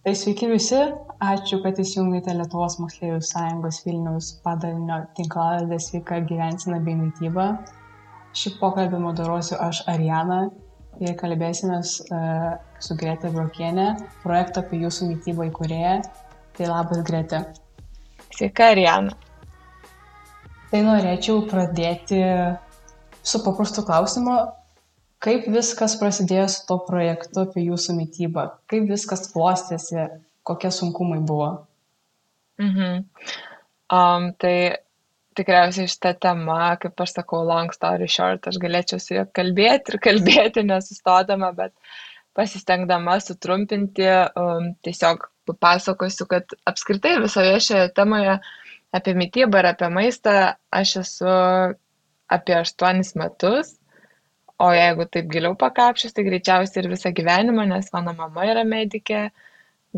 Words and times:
Tai 0.00 0.14
sveiki 0.16 0.46
visi, 0.48 0.78
ačiū, 1.20 1.58
kad 1.60 1.76
įsijungėte 1.82 2.32
Lietuvos 2.32 2.78
moksleivių 2.80 3.18
sąjungos 3.20 3.82
Vilniaus 3.84 4.30
padalinio 4.40 5.02
tinklalaidė 5.18 5.76
sveika 5.76 6.22
gyvensina 6.24 6.78
bei 6.86 6.94
mytyba. 6.96 7.50
Šį 8.32 8.54
pokalbį 8.62 8.96
moderuosiu 9.02 9.58
aš 9.60 9.82
Ariana 9.92 10.38
ir 11.04 11.12
kalbėsime 11.20 11.82
uh, 11.82 12.46
su 12.80 12.96
Grete 12.96 13.28
Brokienė, 13.34 13.90
projekto 14.22 14.62
apie 14.64 14.80
jūsų 14.86 15.10
mytybą 15.10 15.50
įkūrėją. 15.50 15.92
Tai 16.56 16.70
labas 16.72 17.04
Grete. 17.04 17.42
Sveika 18.38 18.70
Ariana. 18.72 19.12
Tai 20.72 20.80
norėčiau 20.88 21.44
pradėti 21.50 22.22
su 23.20 23.44
paprastu 23.44 23.84
klausimu, 23.84 24.38
kaip 25.24 25.48
viskas 25.52 25.96
prasidėjo 26.00 26.46
su 26.52 26.66
to 26.68 26.78
projektu 26.88 27.44
apie 27.44 27.64
jūsų 27.68 27.96
mytybą? 27.98 28.46
Kaip 28.70 28.88
viskas 28.90 29.28
klostėsi? 29.32 30.08
Kokie 30.46 30.70
sunkumai 30.72 31.20
buvo? 31.24 31.50
Mhm. 32.60 33.04
Um, 33.92 34.30
tai 34.40 34.54
tikriausiai 35.36 35.90
šitą 35.90 36.14
temą, 36.24 36.60
kaip 36.80 37.02
aš 37.04 37.16
sakau, 37.18 37.42
long 37.46 37.72
story 37.74 38.08
short, 38.10 38.48
aš 38.48 38.58
galėčiau 38.62 39.00
su 39.02 39.14
juo 39.16 39.26
kalbėti 39.36 39.94
ir 39.94 40.00
kalbėti 40.02 40.64
nesustodama, 40.66 41.52
bet 41.56 41.74
pasistengdama 42.36 43.18
sutrumpinti, 43.22 44.08
um, 44.38 44.72
tiesiog 44.86 45.28
papasakosiu, 45.50 46.26
kad 46.30 46.56
apskritai 46.68 47.18
visoje 47.22 47.58
šioje 47.66 47.92
temoje 47.96 48.38
apie 48.96 49.14
mytybą 49.18 49.60
ir 49.60 49.70
apie 49.72 49.90
maistą 49.92 50.36
aš 50.74 50.96
esu 51.02 51.34
apie 52.30 52.56
aštuonis 52.60 53.16
metus 53.18 53.74
o 54.60 54.68
jeigu 54.76 55.06
taip 55.14 55.28
giliau 55.32 55.54
pakapsčius 55.60 56.14
tai 56.16 56.24
greičiausiai 56.26 56.82
ir 56.82 56.88
visą 56.92 57.12
gyvenimą 57.18 57.64
nes 57.70 57.88
mano 57.94 58.12
mama 58.18 58.46
yra 58.52 58.64
medikė 58.72 59.20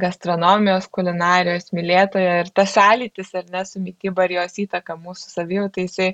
gastronomijos 0.02 0.86
kulinarijos 0.96 1.72
mylėtoja 1.76 2.36
ir 2.42 2.50
tas 2.58 2.74
sąlytis 2.76 3.32
ar 3.40 3.48
ne 3.54 3.64
su 3.68 3.82
mityba 3.86 4.28
ir 4.28 4.36
jos 4.38 4.60
įtaka 4.64 4.96
mūsų 5.06 5.32
savijautai 5.34 5.86
jisai 5.88 6.10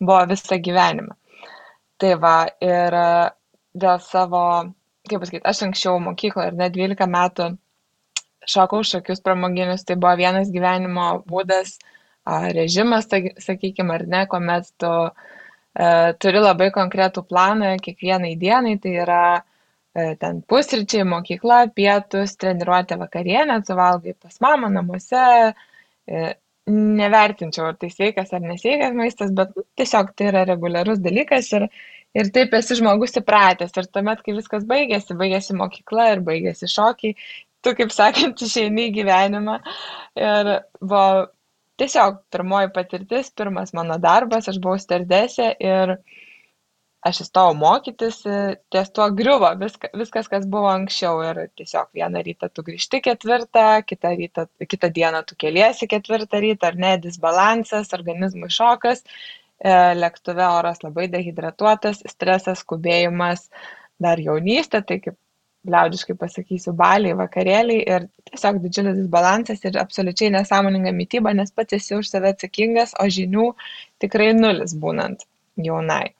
buvo 0.00 0.22
visą 0.32 0.58
gyvenimą. 0.68 1.18
Tai 2.02 2.14
va 2.24 2.36
ir 2.68 2.96
e, 3.02 3.10
dėl 3.84 4.00
savo 4.06 4.44
kaip 5.10 5.22
pasakyt 5.22 5.46
aš 5.52 5.62
anksčiau 5.68 6.00
mokykloje 6.06 6.52
ar 6.52 6.58
ne 6.62 6.70
dvylika 6.72 7.06
metų 7.16 7.50
šokau 8.54 8.82
šokius 8.86 9.22
pramoginius 9.26 9.84
tai 9.86 9.98
buvo 10.00 10.16
vienas 10.18 10.50
gyvenimo 10.54 11.12
būdas 11.28 11.76
režimas 12.56 13.08
sakykim 13.46 13.90
ar 13.94 14.06
ne 14.06 14.24
kuomet 14.30 14.72
tu 14.78 14.92
E, 14.92 15.41
turi 16.20 16.42
labai 16.42 16.68
konkretų 16.74 17.24
planą 17.28 17.76
kiekvienai 17.82 18.34
dienai, 18.40 18.76
tai 18.82 18.92
yra 19.04 19.22
e, 19.38 20.14
ten 20.20 20.42
pusryčiai, 20.48 21.06
mokykla, 21.08 21.64
pietus, 21.76 22.36
treniruotė 22.40 22.98
vakarienė, 23.00 23.62
tu 23.66 23.76
valgai 23.78 24.14
pas 24.20 24.36
mamą 24.44 24.68
namuose, 24.74 25.24
e, 26.08 26.26
nevertinčiau, 26.68 27.70
ar 27.72 27.78
tai 27.80 27.90
sveikas 27.90 28.34
ar 28.36 28.44
nesveikas 28.44 28.94
maistas, 28.94 29.32
bet 29.34 29.56
nu, 29.56 29.64
tiesiog 29.80 30.12
tai 30.16 30.28
yra 30.30 30.44
reguliarus 30.46 31.00
dalykas 31.02 31.48
ir, 31.56 31.66
ir 32.14 32.30
taip 32.36 32.54
esi 32.54 32.76
žmogus 32.78 33.16
įpratęs. 33.18 33.72
Ir 33.80 33.88
tuomet, 33.90 34.22
kai 34.22 34.36
viskas 34.36 34.68
baigėsi, 34.68 35.16
baigėsi 35.18 35.56
mokykla 35.58 36.12
ir 36.12 36.22
baigėsi 36.28 36.70
šokiai, 36.70 37.16
tu, 37.64 37.74
kaip 37.78 37.94
sakant, 37.94 38.44
išeini 38.44 38.90
į 38.90 38.94
gyvenimą. 39.00 39.58
Ir 40.20 40.52
buvo 40.80 41.06
tiesiog 41.80 42.20
pirmoji 42.32 42.72
patirtis, 42.74 43.30
pirmas 43.36 43.72
mano 43.76 43.98
darbas, 44.02 44.48
aš 44.50 44.60
buvau 44.62 44.80
stardesė 44.80 45.52
ir 45.62 45.96
aš 47.02 47.24
įstojau 47.24 47.54
mokytis, 47.58 48.20
ties 48.70 48.90
tuo 48.94 49.08
griuvo 49.18 49.50
viskas, 49.58 49.90
viskas, 49.98 50.28
kas 50.30 50.46
buvo 50.50 50.70
anksčiau. 50.70 51.18
Ir 51.26 51.40
tiesiog 51.58 51.90
vieną 51.98 52.22
rytą 52.28 52.50
tu 52.54 52.64
grįžti 52.66 53.02
ketvirtą, 53.08 53.66
kitą, 53.88 54.14
rytą, 54.20 54.46
kitą 54.74 54.92
dieną 54.98 55.24
tu 55.26 55.38
keliesi 55.38 55.90
ketvirtą 55.90 56.42
rytą, 56.44 56.70
ar 56.70 56.78
ne, 56.84 56.92
disbalansas, 57.02 57.90
organizmui 57.98 58.52
šokas, 58.54 59.02
e, 59.02 59.74
lėktuve 59.98 60.46
oras 60.60 60.84
labai 60.86 61.08
dehidratuotas, 61.10 62.04
stresas, 62.14 62.62
skubėjimas, 62.62 63.48
dar 64.02 64.22
jaunystė, 64.22 64.84
tai 64.86 65.02
kaip 65.02 65.18
liaudiškai 65.70 66.16
pasakysiu, 66.18 66.72
baliai, 66.78 67.14
vakarėliai 67.18 67.82
ir 67.96 68.06
tiesiog 68.30 68.58
didžiulis 68.64 68.96
disbalansas 68.98 69.62
ir 69.68 69.78
absoliučiai 69.82 70.32
nesąmoninga 70.34 70.92
mytyba, 70.96 71.34
nes 71.38 71.54
pats 71.54 71.78
esi 71.78 71.94
už 71.98 72.10
save 72.10 72.32
atsakingas, 72.34 72.96
o 72.98 73.06
žinių 73.18 73.52
tikrai 74.02 74.32
nulis 74.38 74.74
būnant 74.84 75.22
jaunai. 75.68 76.16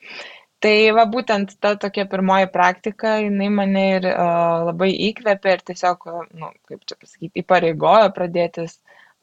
Tai 0.62 0.74
va 0.94 1.08
būtent 1.10 1.56
ta 1.58 1.74
tokia 1.82 2.06
pirmoji 2.06 2.46
praktika, 2.54 3.16
jinai 3.24 3.48
mane 3.50 3.84
ir 3.96 4.06
uh, 4.12 4.62
labai 4.68 4.92
įkvėpė 5.10 5.56
ir 5.56 5.64
tiesiog, 5.72 6.06
nu, 6.38 6.52
kaip 6.70 6.84
čia 6.86 6.98
pasakyti, 7.00 7.42
įpareigojo 7.42 8.12
pradėtis, 8.14 8.76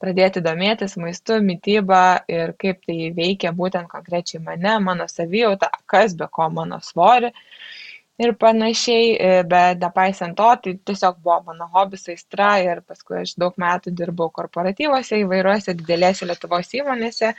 pradėti 0.04 0.44
domėtis 0.44 0.98
maistu, 1.00 1.40
mytyba 1.44 2.26
ir 2.28 2.52
kaip 2.60 2.84
tai 2.88 3.14
veikia 3.16 3.56
būtent 3.56 3.88
konkrečiai 3.92 4.44
mane, 4.44 4.76
mano 4.84 5.08
savijautą, 5.08 5.72
kas 5.88 6.18
be 6.20 6.28
ko 6.28 6.52
mano 6.52 6.84
svorį. 6.84 7.32
Uh, 7.32 7.80
ir 8.20 8.36
panašiai, 8.36 9.12
e, 9.16 9.32
bet 9.48 9.80
nepaisant 9.84 10.36
to, 10.38 10.48
tai 10.64 10.76
tiesiog 10.90 11.20
buvo 11.24 11.40
mano 11.48 11.70
hobis 11.74 12.08
aistra 12.12 12.52
ir 12.64 12.82
paskui 12.88 13.22
aš 13.22 13.36
daug 13.40 13.56
metų 13.64 13.94
dirbau 13.96 14.30
korporatyvose 14.36 15.22
įvairiuose 15.24 15.76
didelėse 15.80 16.28
Lietuvos 16.28 16.74
įmonėse. 16.82 17.34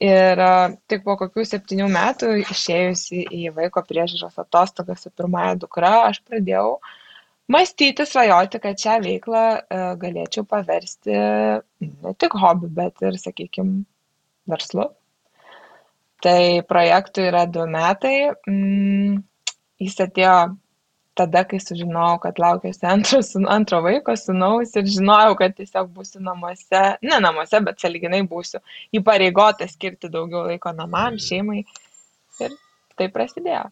Ir 0.00 0.42
e, 0.46 0.50
tik 0.90 1.04
po 1.06 1.16
kokių 1.20 1.44
septynių 1.46 1.86
metų 1.94 2.32
išėjusi 2.42 3.26
į 3.36 3.54
vaiko 3.56 3.84
priežiūros 3.86 4.38
atostogas 4.42 5.06
su 5.06 5.14
pirmąja 5.14 5.54
dukra, 5.62 5.94
aš 6.08 6.22
pradėjau 6.26 6.78
mąstyti, 7.50 8.06
svajoti, 8.06 8.62
kad 8.62 8.82
šią 8.82 8.98
veiklą 9.06 9.46
e, 9.58 9.80
galėčiau 10.02 10.46
paversti 10.48 11.14
ne 11.14 12.14
tik 12.18 12.38
hobiu, 12.42 12.70
bet 12.82 13.02
ir, 13.06 13.18
sakykime, 13.20 13.84
verslu. 14.50 14.90
Tai 16.20 16.40
projektui 16.68 17.30
yra 17.30 17.46
du 17.48 17.64
metai. 17.70 18.30
Mm, 18.48 19.20
jis 19.80 19.96
atėjo 20.06 20.34
tada, 21.20 21.44
kai 21.44 21.60
sužinojau, 21.60 22.18
kad 22.22 22.38
laukiuosi 22.40 22.86
antro, 22.88 23.20
antro 23.52 23.80
vaiko, 23.84 24.14
sunaus 24.16 24.74
ir 24.78 24.88
žinojau, 24.94 25.34
kad 25.40 25.56
tiesiog 25.58 25.90
būsiu 25.96 26.22
namuose, 26.24 26.82
ne 27.04 27.18
namuose, 27.24 27.60
bet 27.66 27.82
saliginai 27.82 28.22
būsiu 28.30 28.62
įpareigota 28.96 29.68
skirti 29.68 30.10
daugiau 30.12 30.46
laiko 30.48 30.72
namam, 30.76 31.18
šeimai. 31.20 31.64
Ir 32.40 32.54
tai 32.96 33.10
prasidėjo. 33.12 33.66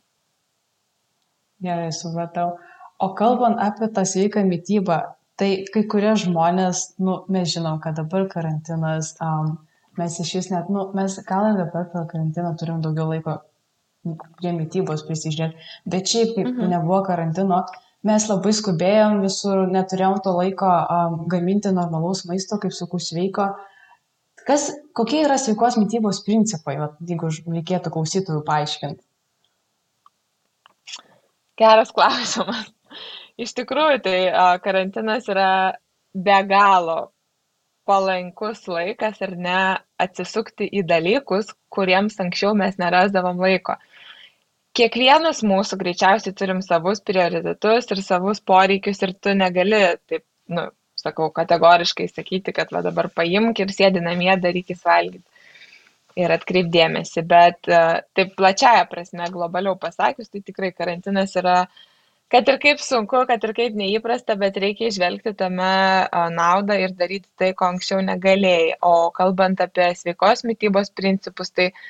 Gerai, 1.64 1.88
supratau. 1.94 2.58
O 3.02 3.12
kalbant 3.18 3.60
apie 3.62 3.88
tą 3.94 4.04
sveiką 4.06 4.42
mytybą, 4.46 4.98
tai 5.38 5.50
kai 5.72 5.84
kurie 5.90 6.12
žmonės, 6.18 6.84
nu, 7.02 7.22
mes 7.32 7.50
žinom, 7.54 7.78
kad 7.82 7.96
dabar 7.98 8.26
karantinas, 8.30 9.14
um, 9.24 9.54
mes 9.98 10.18
iš 10.22 10.34
vis 10.38 10.50
net, 10.52 10.70
nu, 10.74 10.88
mes 10.98 11.16
gal 11.26 11.52
ir 11.52 11.60
dabar 11.62 11.86
per 11.92 12.08
karantiną 12.10 12.54
turim 12.58 12.82
daugiau 12.84 13.08
laiko 13.12 13.38
prie 14.38 14.52
mytybos 14.56 15.04
prisižiūrėti. 15.08 15.68
Bet 15.90 16.10
šiaip, 16.10 16.34
kaip 16.36 16.48
mhm. 16.50 16.70
nebuvo 16.72 17.02
karantino, 17.06 17.62
mes 18.08 18.28
labai 18.30 18.52
skubėjom 18.54 19.22
visur, 19.24 19.64
neturėjom 19.72 20.20
to 20.24 20.34
laiko 20.36 20.68
um, 20.68 21.18
gaminti 21.30 21.72
normalaus 21.74 22.24
maisto, 22.28 22.60
kaip 22.62 22.74
sakau, 22.76 23.00
sveiko. 23.02 23.50
Kas, 24.48 24.70
kokie 24.96 25.20
yra 25.26 25.36
sveikos 25.40 25.76
mytybos 25.76 26.22
principai, 26.24 26.78
va, 26.80 26.92
jeigu 27.04 27.28
reikėtų 27.28 27.92
klausytojų 27.92 28.40
paaiškinti? 28.46 29.02
Geras 31.58 31.90
klausimas. 31.92 32.70
Iš 33.38 33.52
tikrųjų, 33.54 34.00
tai 34.02 34.16
karantinas 34.64 35.28
yra 35.30 35.50
be 36.14 36.38
galo 36.48 36.98
palankus 37.88 38.66
laikas 38.68 39.22
ar 39.24 39.34
ne 39.46 39.60
atsisukti 40.02 40.66
į 40.80 40.84
dalykus, 40.88 41.52
kuriems 41.72 42.18
anksčiau 42.24 42.56
mes 42.58 42.76
nerasdavom 42.80 43.40
laiko 43.44 43.78
kiekvienas 44.78 45.42
mūsų 45.46 45.78
greičiausiai 45.80 46.36
turim 46.38 46.60
savus 46.64 47.02
prioritetus 47.04 47.90
ir 47.94 48.02
savus 48.04 48.40
poreikius 48.50 49.02
ir 49.06 49.14
tu 49.22 49.34
negali 49.34 49.80
taip, 50.10 50.24
nu, 50.52 50.68
sakau, 50.98 51.30
kategoriškai 51.34 52.08
sakyti, 52.10 52.54
kad 52.54 52.70
va 52.74 52.82
dabar 52.86 53.10
paimk 53.14 53.60
ir 53.62 53.74
sėdi 53.74 54.02
namie, 54.04 54.32
darykis 54.42 54.84
valgyti 54.86 55.24
ir 56.18 56.34
atkreipdėmėsi. 56.34 57.22
Bet 57.30 57.70
e, 57.70 57.82
taip 58.18 58.32
plačiaja 58.38 58.88
prasme, 58.90 59.28
globaliau 59.34 59.78
pasakius, 59.78 60.30
tai 60.32 60.42
tikrai 60.42 60.72
karantinas 60.74 61.36
yra, 61.38 61.60
kad 62.32 62.50
ir 62.50 62.58
kaip 62.64 62.82
sunku, 62.82 63.22
kad 63.30 63.44
ir 63.46 63.54
kaip 63.60 63.78
neįprasta, 63.78 64.34
bet 64.40 64.58
reikia 64.58 64.90
išvelgti 64.90 65.36
tame 65.38 65.70
naudą 66.34 66.80
ir 66.82 66.96
daryti 66.98 67.30
tai, 67.38 67.52
ko 67.54 67.70
anksčiau 67.70 68.02
negalėjai. 68.08 68.80
O 68.82 69.12
kalbant 69.14 69.62
apie 69.62 69.92
sveikos 70.00 70.42
mytybos 70.48 70.90
principus, 70.98 71.54
tai 71.54 71.70
uh, 71.70 71.86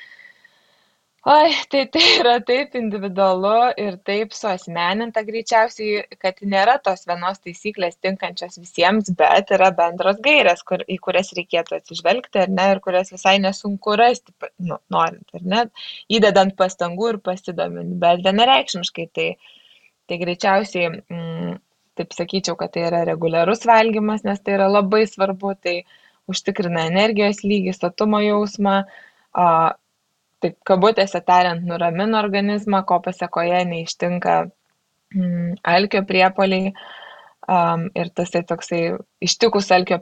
oi 1.33 1.51
tai 1.71 1.83
tai 1.93 2.05
yra 2.19 2.33
taip 2.49 2.75
individualu 2.79 3.53
ir 3.85 3.97
taip 4.09 4.33
suasmeninta 4.37 5.23
greičiausiai 5.27 6.17
kad 6.23 6.41
nėra 6.53 6.77
tos 6.87 7.05
vienos 7.09 7.41
taisyklės 7.45 7.99
tinkančios 8.05 8.59
visiems 8.63 9.13
bet 9.21 9.53
yra 9.57 9.69
bendros 9.81 10.19
gairės 10.25 10.65
kur 10.71 10.83
į 10.87 10.97
kurias 11.05 11.31
reikėtų 11.39 11.79
atsižvelgti 11.79 12.43
ar 12.43 12.51
ne 12.59 12.67
ir 12.73 12.83
kurias 12.87 13.13
visai 13.15 13.37
nesunku 13.45 13.95
rasti 14.03 14.35
nu 14.71 14.81
norint 14.97 15.39
ar 15.39 15.47
ne 15.53 15.63
įdedant 16.19 16.57
pastangų 16.63 17.13
ir 17.13 17.23
pasidomint 17.29 17.97
bet 18.03 18.25
vienareikšmiškai 18.27 19.09
tai 19.19 19.31
tai 20.09 20.17
greičiausiai 20.17 20.89
mm, 20.89 21.57
taip 21.99 22.15
sakyčiau, 22.15 22.57
kad 22.59 22.73
tai 22.73 22.87
yra 22.87 23.03
reguliarus 23.07 23.65
valgymas, 23.69 24.23
nes 24.27 24.39
tai 24.41 24.55
yra 24.57 24.69
labai 24.71 25.03
svarbu, 25.09 25.53
tai 25.63 25.75
užtikrina 26.31 26.87
energijos 26.89 27.43
lygį, 27.45 27.75
statumo 27.75 28.21
jausmą, 28.23 28.75
a, 29.43 29.45
taip 30.43 30.57
kabutėse 30.67 31.21
tariant, 31.25 31.65
nuramina 31.67 32.19
organizmą, 32.21 32.83
ko 32.87 32.99
pasiekoje 33.05 33.61
neištinka 33.69 34.39
mm, 35.15 35.59
alkio 35.75 36.03
priepoliai. 36.09 36.73
Um, 37.49 37.87
ir 37.97 38.11
tas 38.13 38.29
tai 38.29 38.43
toksai 38.45 38.81
ištikus 39.25 39.71
alkio 39.73 39.97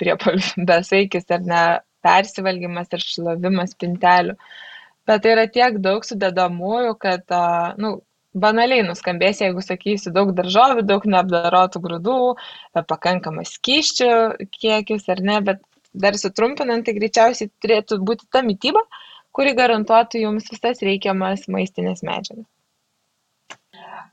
priepolių 0.00 0.64
besaikis 0.70 1.26
ar 1.34 1.42
ne 1.44 1.62
persivalgymas 2.06 2.88
ir 2.96 3.02
šlavimas 3.04 3.76
pintelių. 3.76 4.36
Bet 5.06 5.22
tai 5.22 5.34
yra 5.34 5.44
tiek 5.52 5.76
daug 5.82 6.06
sudedamųjų, 6.06 6.94
kad, 7.02 7.26
uh, 7.34 7.74
nu, 7.82 7.98
banaliai 8.36 8.84
nuskambės, 8.86 9.40
jeigu 9.42 9.62
sakysiu 9.64 10.12
daug 10.14 10.32
daržovių, 10.36 10.84
daug 10.86 11.06
neapdarotų 11.08 11.80
grūdų, 11.86 12.18
e, 12.34 12.82
pakankamas 12.92 13.54
skyščių 13.56 14.10
kiekis 14.58 15.08
ar 15.12 15.22
ne, 15.24 15.40
bet 15.48 15.62
dar 15.96 16.18
sutrumpinant, 16.20 16.84
tai 16.86 16.96
greičiausiai 16.98 17.50
turėtų 17.64 18.00
būti 18.04 18.28
ta 18.32 18.44
mytyba, 18.44 18.82
kuri 19.36 19.56
garantuotų 19.56 20.22
jums 20.24 20.48
visas 20.52 20.80
reikiamas 20.84 21.44
maistinės 21.52 22.02
medžiagas. 22.06 22.48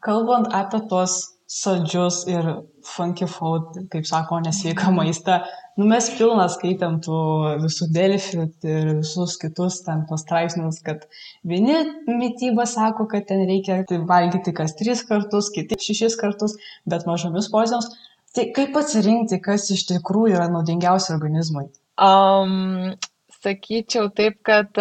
Kalbant 0.04 0.50
apie 0.52 0.82
tos 0.92 1.14
saldžius 1.54 2.24
ir 2.32 2.48
funky 2.84 3.28
food, 3.30 3.78
kaip 3.94 4.08
sako, 4.10 4.40
nesveiką 4.44 4.90
maistą, 4.96 5.38
nu, 5.78 5.86
mes 5.88 6.10
pilna 6.18 6.48
skaitėm 6.52 6.98
tų 7.06 7.20
visų 7.62 7.88
Delfių 7.94 8.48
ir 8.68 8.90
visus 9.00 9.38
kitus 9.42 9.80
ten 9.86 10.04
tos 10.10 10.26
straipsnius, 10.26 10.82
kad 10.86 11.06
vieni 11.48 11.78
mytyba 12.10 12.66
sako, 12.70 13.06
kad 13.12 13.30
ten 13.30 13.46
reikia 13.50 13.84
tai 13.90 14.02
valgyti 14.10 14.56
kas 14.58 14.76
tris 14.80 15.06
kartus, 15.08 15.52
kiti 15.56 15.80
šešis 15.88 16.18
kartus, 16.20 16.58
bet 16.90 17.08
mažomis 17.10 17.52
porcijomis. 17.54 17.92
Tai 18.34 18.50
kaip 18.56 18.76
atsirinkti, 18.80 19.38
kas 19.46 19.70
iš 19.76 19.86
tikrųjų 19.92 20.40
yra 20.40 20.50
naudingiausia 20.50 21.14
organizmui? 21.14 21.68
Um, 22.02 22.96
sakyčiau 23.44 24.10
taip, 24.16 24.40
kad 24.48 24.72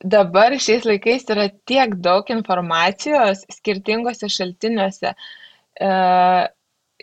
dabar 0.00 0.56
šiais 0.56 0.86
laikais 0.88 1.26
yra 1.32 1.50
tiek 1.68 1.98
daug 2.04 2.30
informacijos 2.32 3.44
skirtingose 3.58 4.30
šaltiniuose. 4.32 5.12
Uh, 5.80 6.46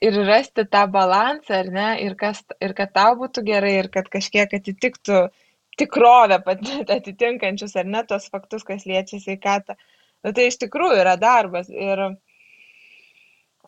ir 0.01 0.17
rasti 0.27 0.65
tą 0.69 0.85
balansą, 0.93 1.53
ar 1.61 1.69
ne, 1.73 1.87
ir, 2.03 2.15
kas, 2.19 2.43
ir 2.63 2.73
kad 2.77 2.93
tau 2.95 3.15
būtų 3.19 3.43
gerai, 3.47 3.73
ir 3.81 3.89
kad 3.93 4.09
kažkiek 4.13 4.53
atitiktų 4.59 5.27
tikrovę 5.77 6.39
atitinkančius, 6.97 7.75
ar 7.79 7.89
ne, 7.89 8.03
tos 8.07 8.29
faktus, 8.33 8.65
kas 8.67 8.85
liečia 8.89 9.19
sveikatą. 9.21 9.77
Nu, 10.25 10.33
tai 10.33 10.47
iš 10.49 10.57
tikrųjų 10.63 11.01
yra 11.03 11.15
darbas. 11.21 11.69
Ir 11.69 12.03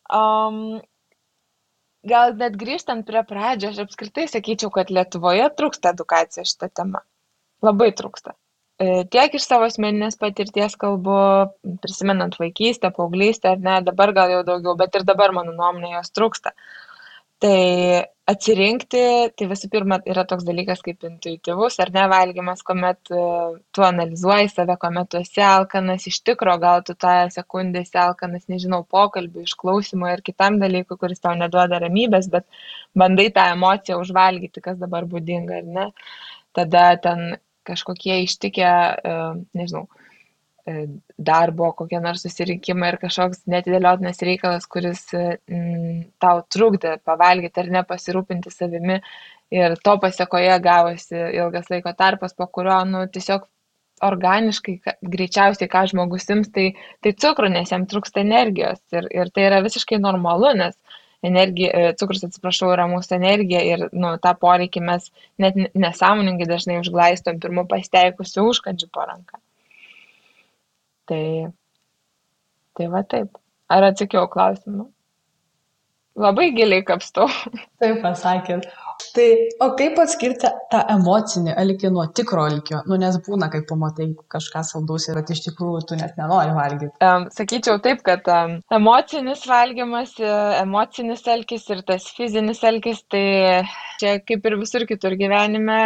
um, 0.10 0.80
gal 2.08 2.36
net 2.40 2.58
grįžtant 2.60 3.06
prie 3.08 3.24
pradžio, 3.28 3.72
aš 3.74 3.82
apskritai 3.86 4.28
sakyčiau, 4.32 4.72
kad 4.74 4.92
Lietuvoje 4.94 5.50
trūksta 5.58 5.94
edukacija 5.96 6.46
šitą 6.48 6.70
temą. 6.82 7.02
Labai 7.66 7.90
trūksta. 7.96 8.36
E, 8.80 9.04
tiek 9.12 9.34
iš 9.36 9.44
savo 9.44 9.68
asmeninės 9.68 10.16
patirties 10.20 10.78
kalbu, 10.80 11.16
prisimenant 11.84 12.38
vaikystę, 12.40 12.94
paauglystę, 12.96 13.56
ar 13.56 13.66
ne, 13.66 13.80
dabar 13.84 14.14
gal 14.16 14.32
jau 14.32 14.44
daugiau, 14.48 14.78
bet 14.80 14.96
ir 14.96 15.04
dabar, 15.08 15.34
mano 15.36 15.52
nuomonė, 15.52 15.98
jos 15.98 16.14
trūksta. 16.16 16.54
Tai 17.40 17.60
atsirinkti, 18.30 19.02
tai 19.40 19.46
visų 19.50 19.70
pirma, 19.74 19.98
yra 20.12 20.26
toks 20.28 20.44
dalykas 20.48 20.82
kaip 20.86 21.06
intuityvus 21.08 21.80
ar 21.82 21.92
ne 21.96 22.04
valgymas, 22.12 22.62
kuomet 22.68 23.12
uh, 23.16 23.56
tu 23.74 23.86
analizuoji 23.88 24.52
save, 24.52 24.76
kuomet 24.82 25.10
tu 25.14 25.22
esi 25.22 25.42
alkanas, 25.46 26.06
iš 26.12 26.20
tikro 26.28 26.58
gal 26.62 26.84
tu 26.86 26.98
tą 27.00 27.14
sekundę 27.34 27.82
esi 27.86 27.98
alkanas, 28.02 28.44
nežinau, 28.52 28.82
pokalbį, 28.96 29.46
išklausimą 29.48 30.12
ir 30.18 30.24
kitam 30.30 30.60
dalykui, 30.62 31.00
kuris 31.00 31.24
tau 31.24 31.34
neduoda 31.40 31.80
ramybės, 31.86 32.28
bet 32.36 32.46
bandai 33.04 33.30
tą 33.38 33.48
emociją 33.56 34.02
užvalgyti, 34.04 34.66
kas 34.68 34.78
dabar 34.84 35.08
būdinga, 35.10 35.64
ar 35.64 35.72
ne. 35.80 35.88
Tada 36.60 36.86
ten 37.02 37.26
kažkokie 37.70 38.20
ištikę, 38.28 38.70
e, 39.14 39.18
nežinau, 39.58 39.88
e, 39.88 39.99
darbo, 41.18 41.72
kokie 41.78 42.00
nors 42.04 42.24
susirinkimai 42.26 42.94
ir 42.94 42.98
kažkoks 43.02 43.44
netidėliotinas 43.52 44.22
reikalas, 44.26 44.68
kuris 44.72 45.06
mm, 45.14 46.02
tau 46.24 46.44
trukdė 46.56 46.98
pavalgyti 47.06 47.64
ar 47.64 47.72
nepasirūpinti 47.80 48.54
savimi 48.54 49.00
ir 49.54 49.78
to 49.84 49.96
pasiekoje 50.02 50.60
gavosi 50.64 51.24
ilgas 51.42 51.72
laiko 51.74 51.94
tarpas, 51.98 52.36
po 52.38 52.48
kurio, 52.48 52.78
nu, 52.90 53.06
tiesiog 53.14 53.48
organiškai, 54.06 54.78
greičiausiai, 55.16 55.68
ką 55.72 55.84
žmogus 55.92 56.30
ims, 56.32 56.52
tai, 56.56 56.70
tai 57.04 57.14
cukrų, 57.24 57.50
nes 57.56 57.74
jam 57.74 57.86
trūksta 57.90 58.22
energijos 58.24 58.80
ir, 58.96 59.10
ir 59.12 59.32
tai 59.36 59.50
yra 59.50 59.60
visiškai 59.66 60.00
normalu, 60.00 60.54
nes 60.62 60.78
energija, 61.26 61.72
e, 61.74 61.92
cukrus, 62.00 62.24
atsiprašau, 62.30 62.72
yra 62.76 62.88
mūsų 62.92 63.18
energija 63.18 63.66
ir 63.74 63.86
nu, 63.92 64.14
tą 64.24 64.32
poreikį 64.40 64.86
mes 64.88 65.10
net 65.42 65.60
nesąmoningai 65.76 66.48
dažnai 66.48 66.80
užglaistom 66.80 67.42
pirmu 67.44 67.68
pasteikusiu 67.68 68.48
užkandžiu 68.54 68.88
po 68.94 69.04
ranką. 69.04 69.42
Tai, 71.10 71.26
tai 72.78 72.88
va 72.94 73.04
taip. 73.14 73.38
Ar 73.74 73.86
atsakiau 73.92 74.30
klausimą? 74.30 74.90
Labai 76.20 76.50
giliai 76.52 76.84
kapstau. 76.84 77.30
Taip 77.82 78.02
pasakėt. 78.04 78.66
Tai 79.16 79.28
o 79.64 79.70
kaip 79.80 80.00
atskirti 80.04 80.50
tą 80.74 80.80
emocinį 80.92 81.54
alkį 81.62 81.92
nuo 81.96 82.04
tikro 82.18 82.44
alkio? 82.50 82.82
Nu, 82.90 82.98
nes 83.00 83.16
būna, 83.24 83.48
kai 83.54 83.62
pamatai 83.70 84.10
kažką 84.34 84.64
saldaus 84.68 85.08
ir 85.08 85.22
iš 85.22 85.46
tikrųjų 85.46 85.86
tu 85.88 86.00
net 86.02 86.20
nenori 86.20 86.52
valgyti. 86.58 86.92
Um, 87.06 87.30
sakyčiau 87.32 87.80
taip, 87.86 88.04
kad 88.10 88.28
um, 88.34 88.58
emocinis 88.76 89.46
valgymas, 89.48 90.18
e, 90.20 90.34
emocinis 90.60 91.24
alkis 91.32 91.70
ir 91.72 91.86
tas 91.88 92.10
fizinis 92.18 92.60
alkis, 92.68 93.00
tai 93.08 93.24
čia 94.04 94.18
kaip 94.20 94.52
ir 94.52 94.60
visur 94.60 94.84
kitur 94.90 95.16
gyvenime 95.24 95.80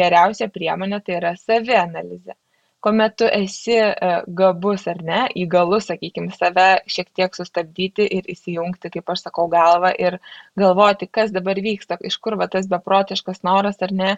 geriausia 0.00 0.52
priemonė 0.54 1.02
tai 1.02 1.18
yra 1.18 1.34
savianalizė 1.40 2.38
kuomet 2.84 3.14
tu 3.16 3.28
esi 3.32 3.76
e, 3.80 4.08
gabus 4.40 4.82
ar 4.92 4.98
ne, 5.08 5.20
įgalus, 5.40 5.86
sakykime, 5.88 6.32
save 6.36 6.66
šiek 6.94 7.08
tiek 7.16 7.36
sustabdyti 7.38 8.04
ir 8.18 8.26
įsijungti, 8.34 8.90
kaip 8.96 9.12
aš 9.14 9.22
sakau, 9.24 9.46
galvą 9.52 9.94
ir 10.00 10.18
galvoti, 10.60 11.08
kas 11.18 11.32
dabar 11.32 11.60
vyksta, 11.64 11.96
iš 12.10 12.18
kur 12.20 12.36
va 12.40 12.48
tas 12.52 12.68
beprotiškas 12.68 13.40
noras 13.48 13.80
ar 13.86 13.94
ne, 14.02 14.10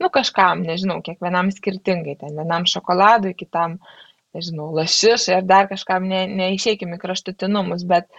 nu 0.00 0.10
kažkam, 0.12 0.66
nežinau, 0.68 0.98
kiekvienam 1.06 1.48
skirtingai, 1.54 2.18
ten 2.20 2.36
vienam 2.36 2.68
šokoladui, 2.68 3.32
kitam, 3.40 3.78
nežinau, 4.36 4.68
lašišai 4.76 5.38
ar 5.38 5.48
dar 5.48 5.72
kažkam, 5.72 6.04
ne, 6.12 6.26
neišeikime 6.42 7.00
kraštutinumus, 7.00 7.86
bet 7.88 8.10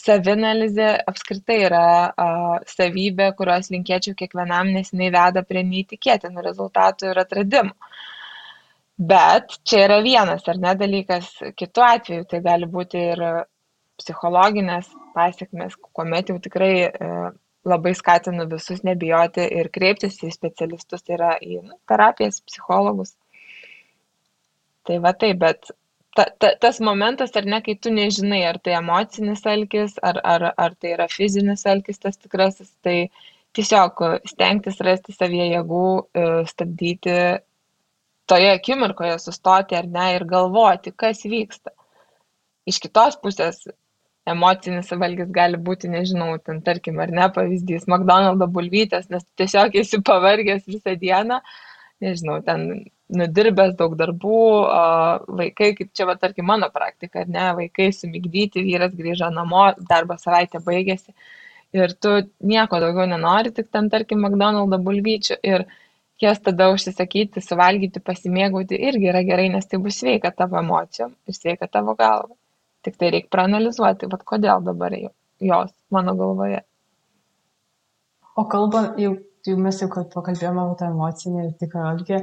savinalizė 0.00 0.94
apskritai 1.12 1.58
yra 1.66 1.86
a, 2.08 2.30
savybė, 2.72 3.28
kurios 3.36 3.68
linkėčiau 3.74 4.16
kiekvienam, 4.16 4.72
nes 4.72 4.94
jinai 4.94 5.12
veda 5.12 5.44
prie 5.44 5.60
neįtikėtinų 5.68 6.48
rezultatų 6.48 7.12
ir 7.12 7.22
atradimų 7.26 7.92
bet 9.10 9.56
čia 9.66 9.86
yra 9.86 10.00
vienas 10.04 10.46
ar 10.48 10.58
ne 10.62 10.74
dalykas 10.78 11.30
kitu 11.58 11.84
atveju 11.86 12.26
tai 12.30 12.42
gali 12.44 12.68
būti 12.70 13.00
ir 13.12 13.22
psichologinės 14.00 14.90
pasekmės 15.14 15.76
kuomet 15.96 16.30
jau 16.30 16.38
tikrai 16.42 16.74
e, 16.86 17.10
labai 17.68 17.92
skatinu 17.94 18.46
visus 18.50 18.82
nebijoti 18.86 19.44
ir 19.60 19.70
kreiptis 19.74 20.18
į 20.26 20.32
specialistus, 20.34 21.04
tai 21.06 21.16
yra 21.18 21.34
į 21.38 21.60
nu, 21.62 21.76
terapijas, 21.88 22.40
psichologus. 22.46 23.14
Tai 24.88 24.98
va 25.04 25.12
taip, 25.14 25.38
bet 25.44 25.70
ta, 26.16 26.26
ta, 26.42 26.54
tas 26.62 26.80
momentas, 26.82 27.34
ar 27.38 27.46
ne, 27.46 27.60
kai 27.62 27.76
tu 27.78 27.92
nežinai, 27.94 28.42
ar 28.48 28.58
tai 28.58 28.74
emocinis 28.80 29.46
alkis, 29.46 29.94
ar, 30.02 30.18
ar, 30.34 30.48
ar 30.58 30.74
tai 30.74 30.96
yra 30.96 31.06
fizinis 31.10 31.62
alkis 31.70 32.02
tas 32.02 32.18
tikrasis, 32.18 32.72
tai 32.82 32.96
tiesiog 33.54 34.02
stengtis 34.32 34.82
rasti 34.82 35.14
savyje 35.14 35.52
jėgų, 35.52 35.86
e, 36.18 36.28
stabdyti 36.50 37.16
toje 38.30 38.50
akimirkoje 38.54 39.18
sustoti 39.22 39.76
ar 39.78 39.88
ne 39.96 40.08
ir 40.16 40.26
galvoti, 40.28 40.92
kas 40.96 41.24
vyksta. 41.28 41.72
Iš 42.68 42.78
kitos 42.84 43.18
pusės 43.22 43.64
emocinis 44.28 44.92
valgys 44.94 45.30
gali 45.34 45.58
būti, 45.58 45.90
nežinau, 45.90 46.36
ten 46.46 46.60
tarkim, 46.62 47.00
ar 47.02 47.10
ne 47.10 47.26
pavyzdys, 47.34 47.88
McDonald's 47.90 48.54
bulvytės, 48.54 49.08
nes 49.10 49.26
tiesiog 49.40 49.74
esi 49.82 49.98
pavargęs 50.06 50.68
visą 50.70 50.94
dieną, 50.98 51.40
nežinau, 52.02 52.38
ten 52.46 52.68
nudirbęs 53.12 53.74
daug 53.78 53.96
darbų, 53.98 54.38
vaikai, 55.42 55.72
kaip 55.78 55.90
čia, 55.96 56.06
va, 56.08 56.16
tarkim, 56.20 56.46
mano 56.48 56.70
praktika, 56.72 57.24
ar 57.24 57.34
ne, 57.34 57.48
vaikai 57.58 57.90
sumigdyti, 57.96 58.62
vyras 58.66 58.94
grįžo 58.96 59.28
namo, 59.34 59.72
darbo 59.90 60.16
savaitė 60.20 60.62
baigėsi 60.64 61.12
ir 61.72 61.94
tu 62.04 62.14
nieko 62.44 62.80
daugiau 62.82 63.08
nenori, 63.08 63.52
tik 63.56 63.70
ten, 63.72 63.88
tarkim, 63.92 64.22
McDonald's 64.22 64.84
bulvyčių 64.86 65.38
ir 65.42 65.66
jas 66.22 66.40
tada 66.44 66.68
užsisakyti, 66.72 67.42
suvalgyti, 67.42 68.02
pasimėgauti 68.04 68.78
irgi 68.88 69.10
yra 69.12 69.22
gerai, 69.26 69.48
nes 69.52 69.66
tai 69.68 69.80
bus 69.82 69.98
sveika 70.02 70.30
tavo 70.36 70.60
emocijom 70.60 71.14
ir 71.26 71.38
sveika 71.38 71.68
tavo 71.68 71.96
galva. 71.98 72.34
Tik 72.86 72.98
tai 72.98 73.10
reikia 73.14 73.30
praanalizuoti, 73.34 74.10
vad 74.10 74.22
kodėl 74.26 74.62
dabar 74.66 74.94
jos 75.42 75.74
mano 75.90 76.14
galvoje. 76.18 76.62
O 78.38 78.46
kalbant, 78.48 78.98
jau, 79.02 79.16
jau 79.46 79.56
mes 79.60 79.78
jau 79.82 79.90
pakalbėjome 79.92 80.64
apie 80.64 80.78
tą 80.80 80.90
emocinį 80.90 81.44
ir 81.44 81.52
tikrą 81.60 81.88
algį, 81.90 82.22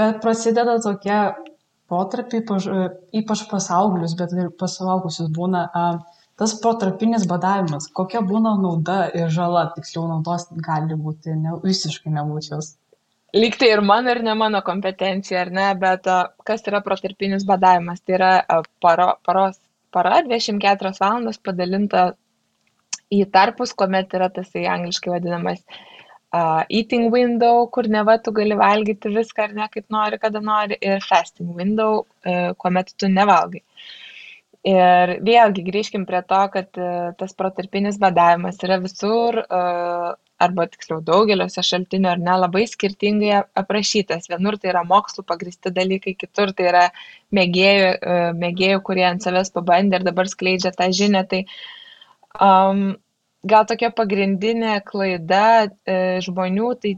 bet 0.00 0.20
prasideda 0.22 0.76
tokie 0.84 1.18
potrapiai, 1.90 2.44
ypač 3.20 3.44
pas 3.50 3.66
auglius, 3.74 4.14
bet 4.18 4.32
ir 4.36 4.52
pas 4.60 4.76
augusius 4.94 5.30
būna, 5.36 5.66
tas 6.40 6.54
protarpinis 6.62 7.26
badavimas, 7.28 7.90
kokia 7.96 8.22
būna 8.24 8.54
nauda 8.62 9.02
ir 9.16 9.32
žala, 9.34 9.66
tiksliau 9.74 10.06
naudos 10.08 10.46
gali 10.68 10.96
būti 10.96 11.34
ne, 11.36 11.58
visiškai 11.64 12.14
nebūčios. 12.14 12.76
Lyg 13.34 13.54
tai 13.58 13.68
ir 13.70 13.80
mano, 13.86 14.10
ir 14.10 14.22
ne 14.26 14.34
mano 14.34 14.60
kompetencija, 14.66 15.44
ar 15.44 15.50
ne, 15.54 15.66
bet 15.78 16.08
kas 16.46 16.64
yra 16.66 16.80
protarpinis 16.82 17.44
badavimas? 17.46 18.00
Tai 18.02 18.16
yra 18.16 18.30
paro, 18.82 19.12
paros 19.26 19.60
para 19.94 20.20
24 20.26 20.92
valandos 20.98 21.38
padalinta 21.38 22.10
į 23.10 23.24
tarpus, 23.34 23.74
kuomet 23.74 24.12
yra 24.18 24.30
tas 24.34 24.50
angliškai 24.54 25.12
vadinamas 25.14 25.62
uh, 26.34 26.62
eating 26.68 27.10
window, 27.10 27.66
kur 27.74 27.88
ne 27.88 28.02
va 28.06 28.16
tu 28.18 28.32
gali 28.32 28.56
valgyti 28.58 29.12
viską 29.14 29.46
ar 29.48 29.56
ne 29.58 29.68
kaip 29.72 29.86
nori, 29.90 30.18
kada 30.22 30.40
nori, 30.40 30.78
ir 30.80 31.02
fasting 31.06 31.54
window, 31.58 32.04
uh, 32.26 32.52
kuomet 32.58 32.94
tu 32.96 33.10
nevalgai. 33.10 33.62
Ir 34.70 35.14
vėlgi 35.24 35.64
grįžkim 35.70 36.02
prie 36.08 36.20
to, 36.28 36.40
kad 36.54 36.82
uh, 36.82 37.12
tas 37.18 37.34
protarpinis 37.34 37.98
badavimas 38.02 38.60
yra 38.66 38.78
visur, 38.82 39.40
uh, 39.46 40.12
arba 40.40 40.66
tiksliau 40.70 41.00
daugeliuose 41.04 41.64
šaltinių 41.66 42.10
ar 42.12 42.22
ne, 42.22 42.36
labai 42.44 42.64
skirtingai 42.70 43.42
aprašytas. 43.62 44.30
Vienur 44.32 44.56
tai 44.60 44.72
yra 44.72 44.84
mokslo 44.88 45.24
pagristi 45.26 45.72
dalykai, 45.76 46.16
kitur 46.18 46.54
tai 46.56 46.70
yra 46.72 46.86
mėgėjų, 47.36 47.92
uh, 47.98 48.24
mėgėjų 48.40 48.80
kurie 48.86 49.06
ant 49.10 49.26
savęs 49.26 49.52
pabandė 49.54 50.00
ir 50.00 50.08
dabar 50.08 50.30
skleidžia 50.32 50.72
tą 50.76 50.88
žinią. 50.96 51.26
Tai 51.30 51.44
um, 52.40 52.84
gal 53.46 53.66
tokia 53.68 53.90
pagrindinė 53.96 54.80
klaida 54.86 55.44
e, 55.64 56.20
žmonių, 56.24 56.72
tai 56.82 56.94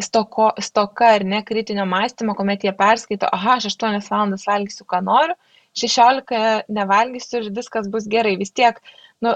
stoko, 0.00 0.50
stoka 0.62 1.14
ar 1.18 1.24
ne 1.24 1.42
kritinio 1.46 1.84
mąstymo, 1.88 2.34
kuomet 2.38 2.64
jie 2.64 2.72
perskaito, 2.76 3.28
aha, 3.32 3.58
aš 3.58 3.68
8 3.74 4.00
valandas 4.08 4.46
valgysiu, 4.48 4.86
ką 4.90 5.02
noriu, 5.04 5.36
16 5.78 6.70
nevalgysiu 6.72 7.42
ir 7.42 7.50
viskas 7.54 7.90
bus 7.90 8.06
gerai. 8.10 8.36
Vis 8.40 8.54
tiek, 8.54 8.78
nu, 9.24 9.34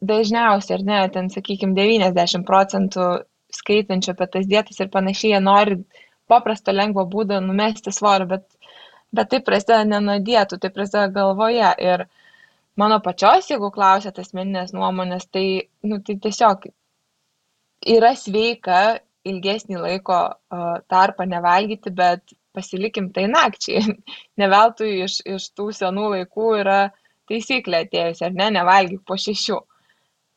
dažniausiai, 0.00 0.78
ar 0.78 0.86
ne, 0.86 1.00
ten, 1.14 1.28
sakykime, 1.32 1.74
90 1.76 2.46
procentų 2.48 3.08
skaitančių 3.54 4.14
apie 4.14 4.28
tas 4.36 4.46
dietas 4.48 4.80
ir 4.80 4.88
panašiai, 4.92 5.34
jie 5.34 5.42
nori 5.42 5.76
paprasto 6.30 6.72
lengvo 6.72 7.04
būdo 7.10 7.40
numesti 7.42 7.92
svorį, 7.92 8.28
bet, 8.30 8.46
bet 9.12 9.30
tai 9.32 9.42
prasideda 9.44 9.84
ne 9.84 10.00
nuo 10.04 10.18
dietų, 10.30 10.60
tai 10.62 10.70
prasideda 10.74 11.10
galvoje. 11.14 11.72
Ir 11.82 12.06
mano 12.80 13.00
pačios, 13.04 13.50
jeigu 13.50 13.72
klausėt 13.74 14.20
asmeninės 14.22 14.74
nuomonės, 14.76 15.26
tai, 15.34 15.46
nu, 15.82 16.00
tai 16.06 16.16
tiesiog 16.22 16.68
yra 17.96 18.14
sveika 18.16 19.00
ilgesnį 19.28 19.80
laiko 19.82 20.20
tarpą 20.88 21.26
nevalgyti, 21.28 21.92
bet 21.92 22.36
pasilikim 22.56 23.10
tai 23.12 23.26
nakčiai. 23.30 23.96
Neveltui 24.40 24.94
iš, 25.04 25.20
iš 25.26 25.50
tų 25.56 25.70
senų 25.76 26.08
laikų 26.14 26.54
yra 26.62 26.80
taisyklė 27.30 27.84
atėjusi, 27.84 28.24
ar 28.26 28.38
ne, 28.38 28.48
nevalgyk 28.58 29.04
po 29.06 29.18
šešių. 29.20 29.58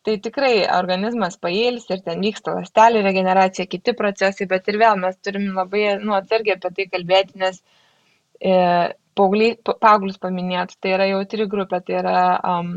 Tai 0.03 0.17
tikrai 0.19 0.65
organizmas 0.77 1.37
pails 1.39 1.85
ir 1.93 2.01
ten 2.03 2.23
vyksta 2.25 2.57
ląstelė 2.57 3.03
regeneracija, 3.05 3.69
kiti 3.71 3.93
procesai, 3.95 4.47
bet 4.51 4.67
ir 4.67 4.77
vėl 4.81 4.97
mes 4.99 5.15
turim 5.23 5.53
labai 5.55 5.85
nu, 6.01 6.15
atsargiai 6.17 6.57
apie 6.57 6.71
tai 6.79 6.87
kalbėti, 6.91 7.39
nes 7.39 7.61
e, 8.43 8.57
paauglius 9.15 10.19
paminėt, 10.19 10.75
tai 10.81 10.97
yra 10.97 11.07
jautri 11.07 11.47
grupė, 11.47 11.79
tai 11.87 12.01
yra 12.01 12.17
um, 12.51 12.73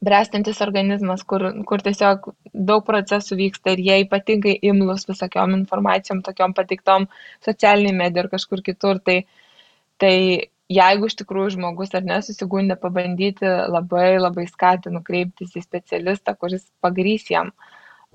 brestantis 0.00 0.60
organizmas, 0.64 1.22
kur, 1.28 1.44
kur 1.68 1.82
tiesiog 1.84 2.30
daug 2.54 2.84
procesų 2.86 3.36
vyksta 3.44 3.74
ir 3.74 3.82
jie 3.86 3.98
ypatingai 4.06 4.56
imlus 4.72 5.06
visokiom 5.08 5.54
informacijom, 5.58 6.22
tokiom 6.24 6.56
patiktom 6.56 7.06
socialiniai 7.44 7.96
medijai 7.98 8.24
ir 8.24 8.30
kažkur 8.32 8.64
kitur. 8.64 9.00
Tai, 9.04 9.18
tai 10.00 10.14
jeigu 10.70 11.10
iš 11.10 11.18
tikrųjų 11.20 11.56
žmogus 11.56 11.92
ar 11.98 12.06
nesusigundė 12.06 12.76
pabandyti, 12.80 13.48
labai 13.74 14.14
labai 14.20 14.46
skatinu 14.50 15.02
kreiptis 15.06 15.56
į 15.58 15.64
specialistą, 15.64 16.36
kuris 16.38 16.66
pagrys 16.84 17.28
jam. 17.32 17.52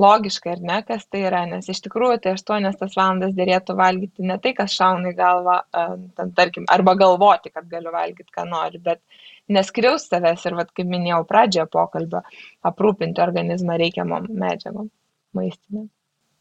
Logiškai 0.01 0.51
ar 0.57 0.63
ne, 0.69 0.77
kas 0.83 1.05
tai 1.07 1.21
yra, 1.29 1.45
nes 1.47 1.69
iš 1.71 1.79
tikrųjų 1.85 2.17
tai 2.23 2.33
8 2.35 2.65
tas 2.79 2.97
valandas 2.97 3.31
dėrėtų 3.37 3.77
valgyti 3.79 4.25
ne 4.27 4.35
tai, 4.43 4.51
kas 4.57 4.73
šauna 4.75 5.13
į 5.13 5.15
galvą, 5.15 5.55
ten, 6.17 6.33
tarkim, 6.35 6.65
arba 6.71 6.97
galvoti, 6.99 7.53
kad 7.53 7.69
galiu 7.71 7.93
valgyti, 7.95 8.27
ką 8.35 8.43
nori, 8.49 8.81
bet 8.83 8.99
neskriaus 9.47 10.09
savęs 10.09 10.43
ir, 10.49 10.57
vat, 10.59 10.73
kaip 10.75 10.91
minėjau 10.91 11.21
pradžioje 11.29 11.69
pokalbio, 11.71 12.25
aprūpinti 12.67 13.23
organizmą 13.23 13.79
reikiamom 13.79 14.27
medžiagom 14.35 14.91
maistinėm. 15.37 15.87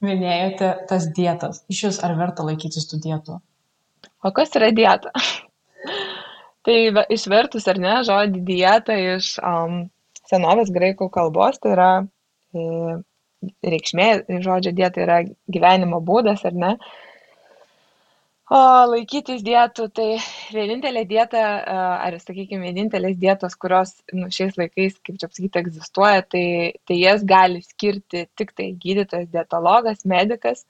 Minėjote 0.05 0.75
tas 0.91 1.07
dietas. 1.15 1.63
Iš 1.71 1.87
jūs 1.87 2.03
ar 2.05 2.19
verta 2.19 2.43
laikytis 2.43 2.91
tų 2.91 2.99
dietų? 3.07 3.39
O 4.27 4.35
kas 4.35 4.51
yra 4.59 4.75
dieta? 4.75 5.15
Tai 6.65 6.79
išvertus 7.13 7.69
ar 7.71 7.81
ne 7.81 7.97
žodį 8.09 8.45
dieta 8.49 8.97
iš 9.17 9.35
um, 9.45 9.83
senovės 10.31 10.73
graikų 10.75 11.11
kalbos, 11.13 11.61
tai 11.61 11.75
yra 11.77 11.89
e, 12.03 12.95
reikšmė 13.75 14.09
žodžio 14.45 14.73
dieta 14.77 15.03
yra 15.05 15.19
gyvenimo 15.57 16.01
būdas, 16.05 16.45
ar 16.49 16.57
ne? 16.65 16.77
O 18.53 18.61
laikytis 18.91 19.41
dietų, 19.45 19.87
tai 19.97 20.09
vienintelė 20.53 21.07
dieta, 21.09 21.43
ar 22.05 22.17
sakykime, 22.21 22.67
vienintelės 22.69 23.17
dietos, 23.17 23.55
kurios 23.57 23.95
nu, 24.13 24.29
šiais 24.29 24.59
laikais, 24.61 24.99
kaip 25.01 25.17
čia 25.21 25.31
pasakyti, 25.31 25.63
egzistuoja, 25.63 26.27
tai, 26.29 26.45
tai 26.85 26.99
jas 27.01 27.25
gali 27.25 27.63
skirti 27.65 28.27
tik 28.37 28.53
tai 28.53 28.67
gydytojas, 28.83 29.31
dietologas, 29.33 30.05
medikas 30.05 30.67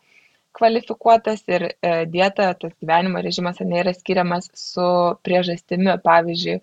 kvalifikuotas 0.55 1.43
ir 1.51 1.67
e, 1.71 1.93
dieta, 2.11 2.53
tas 2.61 2.73
gyvenimo 2.81 3.23
režimas 3.25 3.61
nėra 3.61 3.95
skiriamas 3.97 4.51
su 4.59 4.87
priežastimi. 5.27 5.97
Pavyzdžiui, 6.05 6.59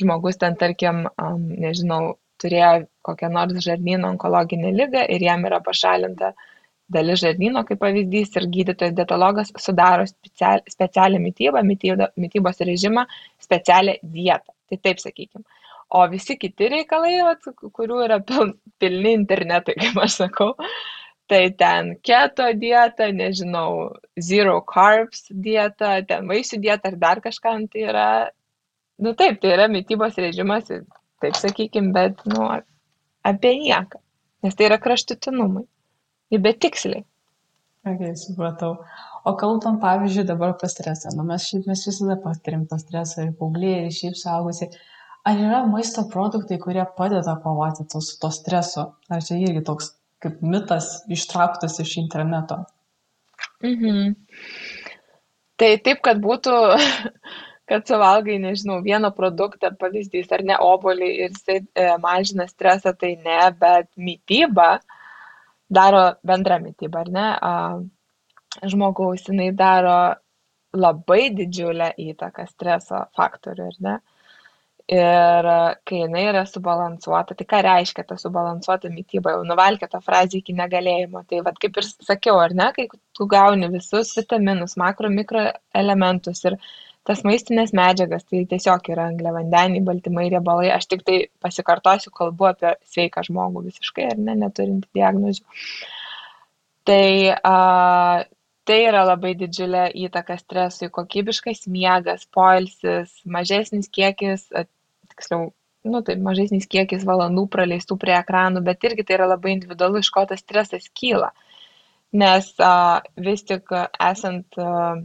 žmogus 0.00 0.40
ten, 0.40 0.56
tarkim, 0.60 1.04
nežinau, 1.64 2.16
turėjo 2.40 2.86
kokią 3.06 3.28
nors 3.32 3.58
žarnyno 3.64 4.08
onkologinę 4.14 4.72
ligą 4.72 5.04
ir 5.14 5.22
jam 5.26 5.44
yra 5.48 5.60
pašalinta 5.64 6.32
dalis 6.90 7.22
žarnyno 7.22 7.62
kaip 7.68 7.80
pavyzdys 7.84 8.34
ir 8.38 8.46
gydytojas 8.54 8.94
dietologas 8.98 9.52
sudaro 9.64 10.06
special, 10.10 10.62
specialią 10.74 11.20
mytybą, 11.22 11.62
mytybos 12.24 12.62
režimą, 12.66 13.06
specialią 13.46 13.98
dietą. 14.02 14.54
Tai 14.70 14.78
taip 14.86 15.02
sakykime. 15.02 15.44
O 15.90 16.04
visi 16.10 16.36
kiti 16.38 16.68
reikalai, 16.70 17.16
kurių 17.78 18.02
yra 18.06 18.20
pil, 18.26 18.54
pilni 18.82 19.14
internetai, 19.18 19.74
kaip 19.78 19.98
aš 20.04 20.20
sakau, 20.24 20.52
tai 21.30 21.44
ten 21.54 21.94
keto 22.06 22.48
dieta, 22.58 23.06
nežinau, 23.14 23.92
zero 24.18 24.58
carbs 24.66 25.28
dieta, 25.30 26.00
ten 26.08 26.26
vaisių 26.30 26.58
dieta 26.64 26.90
ar 26.90 26.96
dar 27.04 27.20
kažkam 27.22 27.68
tai 27.70 27.84
yra, 27.92 28.08
nu 28.98 29.14
taip, 29.18 29.38
tai 29.42 29.54
yra 29.54 29.68
mytybos 29.70 30.18
režimas, 30.18 30.66
taip 31.22 31.38
sakykim, 31.38 31.92
bet, 31.94 32.18
nu, 32.26 32.48
apie 33.30 33.54
nieką, 33.62 34.02
nes 34.42 34.58
tai 34.58 34.66
yra 34.72 34.80
kraštutinumai 34.82 35.64
ir 36.34 36.42
betiksliai. 36.42 37.04
Okay, 37.86 38.12
supratau. 38.18 38.74
O 39.24 39.36
kalbant, 39.40 39.78
pavyzdžiui, 39.80 40.26
dabar 40.28 40.56
apie 40.56 40.68
stresą, 40.72 41.14
nu, 41.16 41.24
mes, 41.28 41.46
šiaip, 41.46 41.68
mes 41.70 41.84
visada 41.86 42.18
patirim 42.20 42.66
tą 42.68 42.80
stresą 42.80 43.28
ir 43.28 43.32
paaugliai, 43.38 43.86
ir 43.86 43.94
šiaip 43.96 44.18
suaugusiai. 44.18 44.74
Ar 45.28 45.38
yra 45.38 45.62
maisto 45.68 46.06
produktai, 46.10 46.58
kurie 46.60 46.84
padeda 46.96 47.36
kovoti 47.44 47.86
to, 47.92 48.00
su 48.04 48.18
to 48.20 48.32
stresu? 48.32 48.86
Ar 49.12 49.24
čia 49.24 49.36
irgi 49.40 49.62
toks 49.68 49.92
kaip 50.20 50.42
mitas 50.44 51.00
ištrauktas 51.10 51.78
iš 51.82 51.96
interneto? 52.02 52.62
Mhm. 53.64 54.14
Tai 55.60 55.70
taip, 55.84 56.00
kad 56.04 56.20
būtų 56.22 56.56
kad 57.70 57.86
suvalgai, 57.86 58.40
nežinau, 58.42 58.80
vieną 58.82 59.12
produktą, 59.14 59.70
pavyzdys, 59.78 60.30
ar 60.34 60.42
ne 60.46 60.56
obolį 60.58 61.10
ir 61.24 61.34
jisai 61.36 61.60
e, 61.60 61.86
mažina 62.02 62.48
stresą, 62.50 62.92
tai 62.98 63.14
ne, 63.22 63.38
bet 63.60 63.90
mytyba 63.94 64.80
daro 65.70 66.02
bendrą 66.26 66.58
mytybą, 66.64 67.04
ar 67.04 67.12
ne, 67.14 67.26
žmogaus, 68.66 69.28
jinai 69.28 69.52
daro 69.54 69.98
labai 70.74 71.28
didžiulę 71.34 71.92
įtaką 72.10 72.46
streso 72.50 73.04
faktorių, 73.18 73.68
ar 73.70 73.78
ne. 73.86 73.94
Ir 74.90 75.46
kai 75.86 75.98
jinai 76.00 76.24
yra 76.32 76.40
subalansuota, 76.50 77.36
tai 77.38 77.44
ką 77.46 77.60
reiškia 77.62 78.02
ta 78.08 78.16
subalansuota 78.18 78.88
mytyba, 78.90 79.36
jau 79.36 79.44
nuvalkė 79.46 79.86
tą 79.92 80.00
frazę 80.02 80.40
iki 80.40 80.54
negalėjimo. 80.58 81.22
Tai 81.30 81.42
vad 81.46 81.60
kaip 81.62 81.76
ir 81.78 81.86
sakiau, 81.86 82.40
ar 82.42 82.54
ne, 82.58 82.66
kai 82.74 82.88
tu 83.14 83.26
gauni 83.30 83.68
visus 83.70 84.10
vitaminus, 84.18 84.74
makro, 84.82 85.10
mikro 85.14 85.44
elementus 85.82 86.42
ir 86.50 86.56
tas 87.06 87.22
maistines 87.28 87.70
medžiagas, 87.76 88.26
tai 88.26 88.42
tiesiog 88.50 88.90
yra 88.90 89.06
angliavandeniai, 89.12 89.84
baltymai, 89.86 90.26
riebalai. 90.34 90.72
Aš 90.74 90.88
tik 90.90 91.06
tai 91.06 91.20
pasikartosiu, 91.46 92.10
kalbu 92.16 92.50
apie 92.50 92.74
sveiką 92.90 93.24
žmogų 93.28 93.64
visiškai, 93.68 94.08
ar 94.10 94.18
ne, 94.18 94.34
neturinti 94.42 94.90
diagnozių. 94.98 95.46
Tai, 96.90 97.06
a, 97.46 97.54
tai 98.66 98.80
yra 98.88 99.06
labai 99.06 99.36
didžiulė 99.38 99.86
įtaka 100.08 100.34
stresui, 100.42 100.90
kokybiškas 100.98 101.68
miegas, 101.70 102.26
poilsis, 102.34 103.14
mažesnis 103.38 103.86
kiekis, 103.94 104.50
tiksliau, 105.20 105.52
nu 105.92 106.02
taip, 106.06 106.24
mažesnis 106.24 106.66
kiekis 106.72 107.06
valandų 107.08 107.46
praleistų 107.52 107.96
prie 108.00 108.16
ekranų, 108.18 108.64
bet 108.66 108.88
irgi 108.88 109.06
tai 109.06 109.20
yra 109.20 109.30
labai 109.30 109.54
individualu, 109.54 110.02
iš 110.02 110.10
ko 110.16 110.26
tas 110.28 110.42
stresas 110.42 110.88
kyla. 110.96 111.30
Nes 112.10 112.50
a, 112.58 113.00
vis 113.22 113.44
tik 113.46 113.70
esant 114.02 114.58
a, 114.58 114.96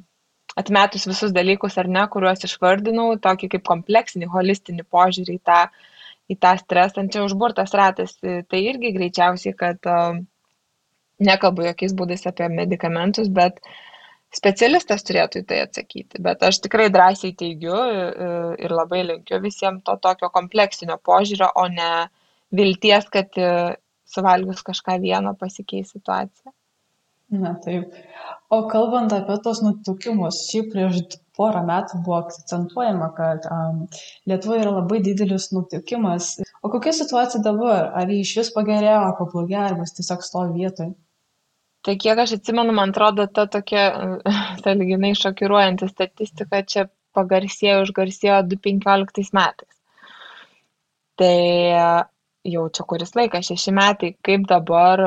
atmetus 0.57 1.05
visus 1.05 1.35
dalykus 1.35 1.75
ar 1.77 1.91
ne, 1.91 2.05
kuriuos 2.11 2.47
išvardinau, 2.47 3.11
tokį 3.21 3.51
kaip 3.55 3.67
kompleksinį, 3.67 4.31
holistinį 4.31 4.87
požiūrį 4.95 5.37
į 5.37 5.43
tą 5.51 5.65
į 6.31 6.37
tą 6.41 6.55
stresą, 6.57 7.03
čia 7.13 7.23
užburtas 7.25 7.73
ratas, 7.77 8.15
tai 8.21 8.61
irgi 8.65 8.93
greičiausiai, 8.95 9.53
kad 9.57 9.89
nekalbu 11.21 11.67
jokiais 11.69 11.93
būdais 11.97 12.25
apie 12.29 12.47
medikamentus, 12.51 13.29
bet 13.29 13.61
specialistas 14.35 15.05
turėtų 15.07 15.41
į 15.41 15.47
tai 15.49 15.61
atsakyti. 15.65 16.21
Bet 16.25 16.43
aš 16.47 16.59
tikrai 16.65 16.89
drąsiai 16.93 17.35
teigiu 17.39 17.77
ir 18.61 18.75
labai 18.75 19.05
linkiu 19.07 19.39
visiems 19.43 19.85
to 19.87 19.95
tokio 20.03 20.29
kompleksinio 20.33 20.99
požiūrio, 21.09 21.49
o 21.55 21.67
ne 21.71 21.89
vilties, 22.55 23.07
kad 23.13 23.33
suvalgius 24.15 24.61
kažką 24.65 24.99
vieno 25.03 25.33
pasikeis 25.39 25.95
situacija. 25.95 26.53
Na 27.33 27.55
taip. 27.57 27.93
O 28.53 28.59
kalbant 28.69 29.13
apie 29.15 29.35
tos 29.45 29.61
nutukimus, 29.65 30.43
šiaip 30.51 30.67
prieš 30.73 30.99
porą 31.37 31.63
metų 31.65 32.01
buvo 32.05 32.19
akcentuojama, 32.19 33.07
kad 33.17 33.47
um, 33.51 33.79
Lietuvoje 34.29 34.61
yra 34.61 34.75
labai 34.75 35.01
didelis 35.07 35.49
nutukimas. 35.55 36.35
O 36.61 36.69
kokia 36.73 36.93
situacija 36.95 37.41
dabar? 37.47 37.89
Ar 37.97 38.13
jį 38.13 38.21
iš 38.21 38.35
vis 38.39 38.53
pagerėjo, 38.55 39.01
pablogėjo, 39.19 39.63
ar 39.71 39.79
vis 39.81 39.97
tiesiog 39.97 40.23
stovi 40.27 40.61
vietoje? 40.61 40.93
Tai 41.85 41.93
kiek 42.01 42.17
aš 42.17 42.39
atsimenu, 42.39 42.73
man 42.73 42.93
atrodo, 42.93 43.27
ta 43.29 43.45
tokia, 43.51 43.85
saliginai 44.65 45.13
šokiruojanti 45.19 45.89
statistika 45.91 46.63
čia 46.65 46.87
pagarsėjo, 47.15 47.83
užgarsėjo 47.85 48.41
2015 48.49 49.35
metais. 49.37 49.75
Tai 51.15 51.35
jau 52.45 52.65
čia 52.75 52.85
kuris 52.89 53.13
laikas, 53.17 53.47
šeši 53.51 53.73
metai, 53.75 54.11
kaip 54.25 54.47
dabar 54.49 55.03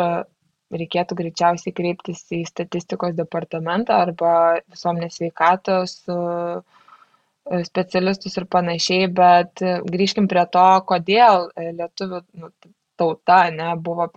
reikėtų 0.75 1.17
greičiausiai 1.19 1.75
kreiptis 1.75 2.23
į 2.35 2.43
statistikos 2.49 3.15
departamentą 3.17 3.99
arba 4.05 4.33
visuomenės 4.69 5.17
sveikatos 5.19 5.95
e, 6.13 6.17
specialistus 7.65 8.37
ir 8.37 8.47
panašiai, 8.53 9.07
bet 9.21 9.65
grįžkim 9.95 10.29
prie 10.29 10.45
to, 10.53 10.67
kodėl 10.91 11.49
lietuvių 11.57 12.21
nu, 12.43 12.53
tauta 13.01 13.47
ne, 13.55 13.71
buvo 13.81 14.11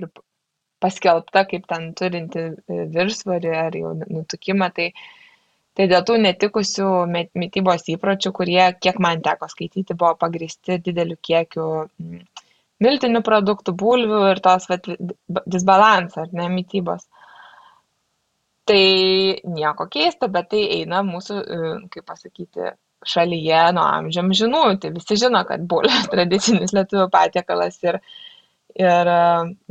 paskelbta 0.82 1.46
kaip 1.50 1.68
ten 1.70 1.92
turinti 1.98 2.48
viršsvarį 2.96 3.56
ar 3.64 3.78
jau 3.78 3.94
nutukimą. 4.02 4.72
Tai, 4.76 4.90
tai 5.78 5.88
dėl 5.92 6.06
tų 6.08 6.18
netikusių 6.26 6.90
mytybos 7.38 7.88
įpročių, 7.96 8.34
kurie, 8.36 8.62
kiek 8.84 9.00
man 9.04 9.24
teko 9.26 9.50
skaityti, 9.52 9.98
buvo 9.98 10.16
pagristi 10.20 10.80
dideliu 10.84 11.20
kiekiu 11.22 11.68
miltinių 12.82 13.22
produktų, 13.26 13.76
bulvių 13.78 14.22
ir 14.32 14.42
tos 14.44 14.68
vat, 14.72 14.88
disbalansą, 15.46 16.26
ar 16.26 16.38
ne, 16.38 16.48
mytybos. 16.54 17.06
Tai 18.70 18.86
nieko 19.58 19.88
keista, 19.92 20.30
bet 20.32 20.52
tai 20.54 20.62
eina 20.80 21.02
mūsų, 21.06 21.38
e, 21.42 21.74
kaip 21.94 22.06
pasakyti, 22.08 22.74
šalyje 23.08 23.62
nuo 23.76 23.86
amžiam 23.98 24.30
žinųjų. 24.38 24.78
Tai 24.82 24.92
visi 24.96 25.18
žino, 25.24 25.42
kad 25.48 25.64
bulvės 25.70 26.10
tradicinis 26.14 26.76
lietuvių 26.78 27.08
patiekalas 27.14 27.80
ir 27.86 28.00
Ir 28.80 29.10
e, 29.12 29.16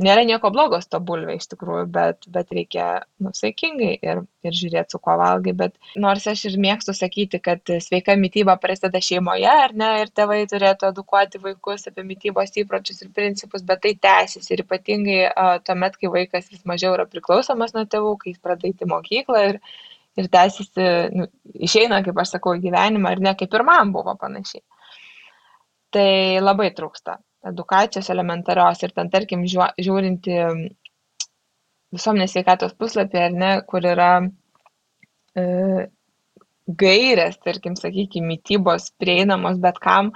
nėra 0.05 0.23
nieko 0.27 0.51
blogo 0.53 0.77
su 0.81 0.89
to 0.93 0.99
bulvė 1.01 1.37
iš 1.39 1.47
tikrųjų, 1.53 1.85
bet, 1.93 2.27
bet 2.33 2.51
reikia 2.53 2.85
nusaikingai 3.23 3.93
ir, 3.97 4.21
ir 4.45 4.57
žiūrėti, 4.57 4.93
su 4.93 4.99
kuo 5.01 5.15
valgai. 5.17 5.53
Bet 5.57 5.73
nors 6.03 6.27
aš 6.29 6.43
ir 6.51 6.57
mėgstu 6.61 6.93
sakyti, 6.93 7.39
kad 7.41 7.71
sveika 7.81 8.13
mytyba 8.19 8.57
prasideda 8.61 9.01
šeimoje, 9.01 9.47
ar 9.49 9.73
ne, 9.77 9.89
ir 10.03 10.11
tėvai 10.13 10.43
turėtų 10.51 10.91
edukuoti 10.91 11.41
vaikus 11.41 11.87
apie 11.89 12.05
mytybos 12.05 12.53
įpročius 12.61 13.01
ir 13.01 13.09
principus, 13.15 13.65
bet 13.65 13.81
tai 13.87 13.95
tęsis 14.05 14.53
ir 14.53 14.61
ypatingai 14.65 15.23
uh, 15.31 15.55
tuomet, 15.65 15.97
kai 15.97 16.13
vaikas 16.19 16.51
vis 16.53 16.61
mažiau 16.69 16.93
yra 16.97 17.07
priklausomas 17.09 17.73
nuo 17.77 17.87
tėvų, 17.89 18.13
kai 18.21 18.35
jis 18.35 18.43
pradeda 18.43 18.85
į 18.85 18.91
mokyklą 18.91 19.43
ir, 19.49 19.59
ir 20.21 20.29
tęsiasi, 20.37 20.91
nu, 21.17 21.27
išeina, 21.69 22.03
kaip 22.05 22.21
aš 22.21 22.37
sakau, 22.37 22.53
gyvenimą, 22.61 23.15
ar 23.15 23.25
ne, 23.29 23.35
kaip 23.39 23.57
ir 23.57 23.65
man 23.65 23.95
buvo 23.97 24.13
panašiai. 24.21 24.61
Tai 25.91 26.07
labai 26.43 26.69
trūksta 26.77 27.17
edukacijos 27.47 28.09
elementarios 28.13 28.83
ir 28.83 28.93
ten, 28.95 29.09
tarkim, 29.13 29.45
žiūrinti 29.49 30.37
visuomenės 31.95 32.35
sveikatos 32.35 32.75
puslapį, 32.79 33.23
ar 33.25 33.33
ne, 33.35 33.49
kur 33.67 33.85
yra 33.87 34.11
e, 35.35 35.87
gairės, 36.83 37.39
tarkim, 37.43 37.75
sakykime, 37.79 38.29
mytybos 38.35 38.91
prieinamos 39.01 39.59
bet 39.63 39.79
kam, 39.83 40.13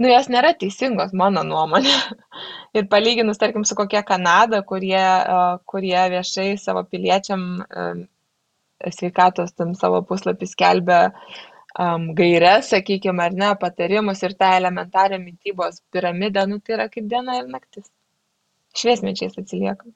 nu, 0.00 0.08
jos 0.10 0.30
nėra 0.32 0.54
teisingos, 0.58 1.14
mano 1.14 1.44
nuomonė. 1.46 1.94
ir 2.76 2.88
palyginus, 2.90 3.38
tarkim, 3.42 3.66
su 3.68 3.78
kokia 3.78 4.02
Kanada, 4.06 4.64
kurie, 4.66 4.98
e, 4.98 5.38
kurie 5.70 6.00
viešai 6.16 6.54
savo 6.60 6.86
piliečiam 6.88 7.46
e, 7.62 7.88
sveikatos 8.92 9.54
tam 9.54 9.76
savo 9.78 10.02
puslapį 10.08 10.48
skelbia 10.50 11.02
um, 11.78 12.06
gairias, 12.14 12.70
sakykime, 12.72 13.22
ar 13.24 13.34
ne, 13.42 13.50
patarimus 13.60 14.22
ir 14.22 14.36
tą 14.38 14.52
elementarią 14.60 15.18
mytybos 15.22 15.82
piramidę, 15.92 16.46
nu 16.46 16.60
tai 16.60 16.78
yra 16.78 16.88
kaip 16.88 17.10
diena 17.10 17.38
ir 17.40 17.50
naktis. 17.50 17.90
Šviesmečiais 18.74 19.38
atsiliekam. 19.38 19.94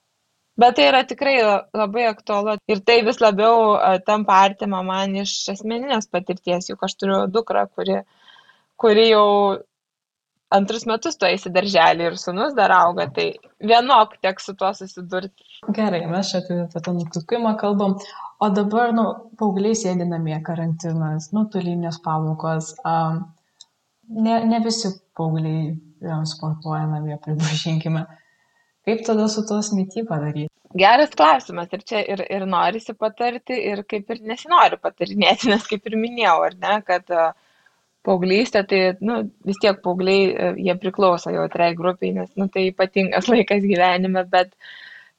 Bet 0.58 0.74
tai 0.74 0.88
yra 0.90 1.04
tikrai 1.06 1.36
labai 1.78 2.08
aktualu 2.10 2.56
ir 2.66 2.80
tai 2.86 2.98
vis 3.06 3.20
labiau 3.22 3.76
tampa 4.06 4.40
artima 4.42 4.82
man 4.82 5.14
iš 5.22 5.34
asmeninės 5.54 6.10
patirties, 6.10 6.70
juk 6.72 6.82
aš 6.82 6.96
turiu 6.98 7.18
dukrą, 7.30 7.66
kuri, 7.74 8.00
kuri 8.76 9.04
jau 9.12 9.28
antrus 10.50 10.87
metus 10.88 11.18
tu 11.20 11.28
eisi 11.28 11.50
darželį 11.52 12.06
ir 12.11 12.16
sunus 12.20 12.54
dar 12.56 12.72
auga, 12.74 13.08
tai 13.14 13.28
vienok 13.70 14.16
teks 14.24 14.48
su 14.48 14.54
tuo 14.58 14.70
susidurti. 14.76 15.46
Gerai, 15.76 16.04
mes 16.11 16.32
čia 16.32 16.42
apie 16.44 16.82
tą 16.84 16.94
nutukimą 16.96 17.54
kalbam, 17.61 17.96
o 18.40 18.50
dabar 18.54 18.94
nu 18.96 19.06
paaugliai 19.40 19.76
sėdi 19.78 20.06
namie 20.08 20.38
karantinas 20.46 21.32
nuotolinės 21.37 22.00
pamokos 22.04 22.74
a, 22.84 22.94
ne, 24.08 24.38
ne 24.52 24.62
visi 24.64 24.92
paaugliai 25.18 25.74
sportuoja 26.32 26.87
namie, 26.88 27.18
pripažinkime. 27.24 28.06
Kaip 28.88 29.02
tada 29.04 29.26
su 29.28 29.44
tos 29.44 29.74
mytyba 29.76 30.20
daryti? 30.22 30.52
Geras 30.78 31.12
klausimas 31.16 31.72
ir 31.72 31.82
čia 31.88 32.00
ir, 32.12 32.20
ir 32.28 32.44
norisi 32.48 32.92
patarti 32.92 33.56
ir 33.70 33.82
kaip 33.88 34.11
ir 34.12 34.20
nesinori 34.30 34.76
patarinėti, 34.80 35.48
nes 35.52 35.64
kaip 35.68 35.87
ir 35.88 35.96
minėjau, 35.96 36.37
ar 36.44 36.56
ne, 36.61 36.74
kad 36.88 37.12
uh, 37.12 37.30
paauglystė, 38.09 38.64
tai 38.68 38.83
nu, 39.05 39.21
vis 39.47 39.61
tiek 39.62 39.79
paaugliai, 39.85 40.27
uh, 40.33 40.61
jie 40.66 40.75
priklauso 40.81 41.33
jau 41.35 41.44
antrai 41.44 41.75
grupiai, 41.79 42.14
nes 42.16 42.33
nu, 42.40 42.49
tai 42.53 42.68
ypatingas 42.73 43.29
laikas 43.33 43.64
gyvenime, 43.64 44.25
bet 44.33 44.55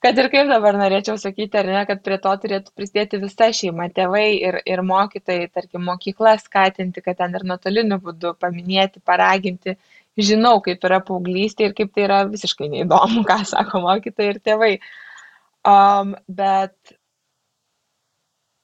kad 0.04 0.20
ir 0.20 0.30
kaip 0.32 0.50
dabar 0.52 0.78
norėčiau 0.80 1.20
sakyti, 1.22 1.60
ar 1.60 1.70
ne, 1.70 1.86
kad 1.88 2.04
prie 2.06 2.18
to 2.24 2.34
turėtų 2.44 2.76
prisidėti 2.76 3.22
visa 3.24 3.50
šeima, 3.56 3.90
tėvai 3.96 4.28
ir, 4.38 4.60
ir 4.74 4.84
mokytojai, 4.88 5.50
tarkim, 5.54 5.84
mokykla 5.88 6.38
skatinti, 6.42 7.04
kad 7.06 7.20
ten 7.20 7.36
ir 7.36 7.46
nuotoliniu 7.52 8.00
būdu 8.04 8.36
paminėti, 8.40 9.04
paraginti. 9.06 9.76
Žinau, 10.20 10.58
kaip 10.64 10.84
yra 10.84 11.00
paauglystė 11.06 11.70
ir 11.70 11.76
kaip 11.78 11.94
tai 11.96 12.08
yra 12.08 12.24
visiškai 12.32 12.72
neįdomu, 12.72 13.24
ką 13.30 13.42
sako 13.48 13.84
mokytojai 13.86 14.34
ir 14.34 14.42
tėvai. 14.44 14.74
Um, 15.68 16.16
bet 16.28 16.96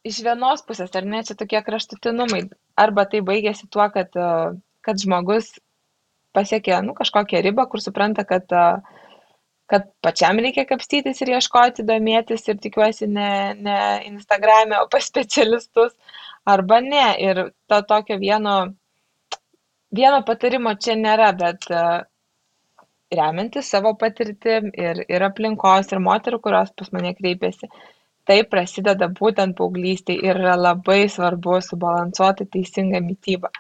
iš 0.08 0.22
vienos 0.26 0.64
pusės, 0.68 0.94
ar 0.96 1.08
ne, 1.10 1.24
čia 1.28 1.36
tokie 1.40 1.60
kraštutinumai. 1.66 2.46
Arba 2.76 3.06
tai 3.08 3.22
baigėsi 3.24 3.70
tuo, 3.72 3.86
kad, 3.94 4.16
kad 4.84 5.02
žmogus 5.02 5.54
pasiekė 6.36 6.82
nu, 6.84 6.96
kažkokią 6.98 7.40
ribą, 7.46 7.64
kur 7.72 7.80
supranta, 7.84 8.26
kad 8.28 8.52
uh, 8.52 8.82
kad 9.72 9.88
pačiam 10.06 10.40
reikia 10.42 10.66
kapstytis 10.70 11.22
ir 11.24 11.34
ieškoti, 11.36 11.86
domėtis 11.90 12.46
ir 12.50 12.60
tikiuosi 12.62 13.08
ne, 13.10 13.30
ne 13.68 13.78
Instagram'e, 14.12 14.78
o 14.82 14.90
pas 14.92 15.08
specialistus 15.10 15.96
arba 16.46 16.82
ne. 16.86 17.06
Ir 17.22 17.42
to 17.70 17.82
tokio 17.90 18.20
vieno, 18.22 18.56
vieno 19.96 20.22
patarimo 20.28 20.76
čia 20.78 20.98
nėra, 21.00 21.32
bet 21.40 21.66
uh, 21.74 22.06
remiantis 23.16 23.72
savo 23.74 23.96
patirtim 24.02 24.70
ir, 24.74 25.02
ir 25.10 25.28
aplinkos, 25.30 25.92
ir 25.94 26.04
moterų, 26.10 26.42
kurios 26.46 26.74
pas 26.78 26.94
mane 26.94 27.16
kreipiasi. 27.18 27.72
Tai 28.26 28.40
prasideda 28.50 29.08
būtent 29.20 29.58
paauglystėje 29.58 30.26
ir 30.26 30.40
yra 30.42 30.56
labai 30.58 31.04
svarbu 31.16 31.60
subalansuoti 31.62 32.48
teisingą 32.56 33.02
mytybą. 33.06 33.52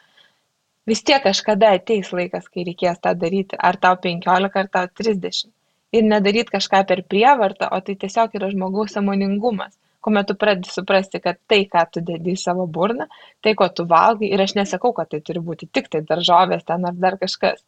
Vis 0.89 1.03
tiek 1.05 1.21
kažkada 1.25 1.71
ateis 1.77 2.11
laikas, 2.13 2.49
kai 2.49 2.65
reikės 2.65 3.01
tą 3.01 3.13
daryti, 3.21 3.57
ar 3.69 3.77
tau 3.81 3.97
15, 4.01 4.57
ar 4.61 4.71
tau 4.73 4.89
30 5.03 5.53
ir 5.97 6.05
nedaryt 6.05 6.51
kažką 6.53 6.83
per 6.89 7.03
prievartą, 7.11 7.69
o 7.71 7.81
tai 7.81 7.95
tiesiog 8.01 8.37
yra 8.39 8.49
žmogaus 8.51 8.95
samoningumas, 8.97 9.75
kuomet 10.05 10.27
tu 10.29 10.35
pradedi 10.41 10.71
suprasti, 10.71 11.21
kad 11.23 11.39
tai, 11.49 11.63
ką 11.71 11.85
tu 11.91 12.03
dedi 12.09 12.35
į 12.35 12.41
savo 12.41 12.67
burną, 12.77 13.07
tai, 13.41 13.55
ko 13.59 13.69
tu 13.69 13.87
valgai, 13.89 14.29
ir 14.33 14.43
aš 14.45 14.55
nesakau, 14.59 14.93
kad 14.97 15.09
tai 15.13 15.21
turi 15.25 15.41
būti 15.49 15.69
tik 15.73 15.89
tai 15.93 16.03
daržovės 16.09 16.65
ten 16.67 16.85
ar 16.89 16.97
dar 17.05 17.17
kažkas, 17.21 17.63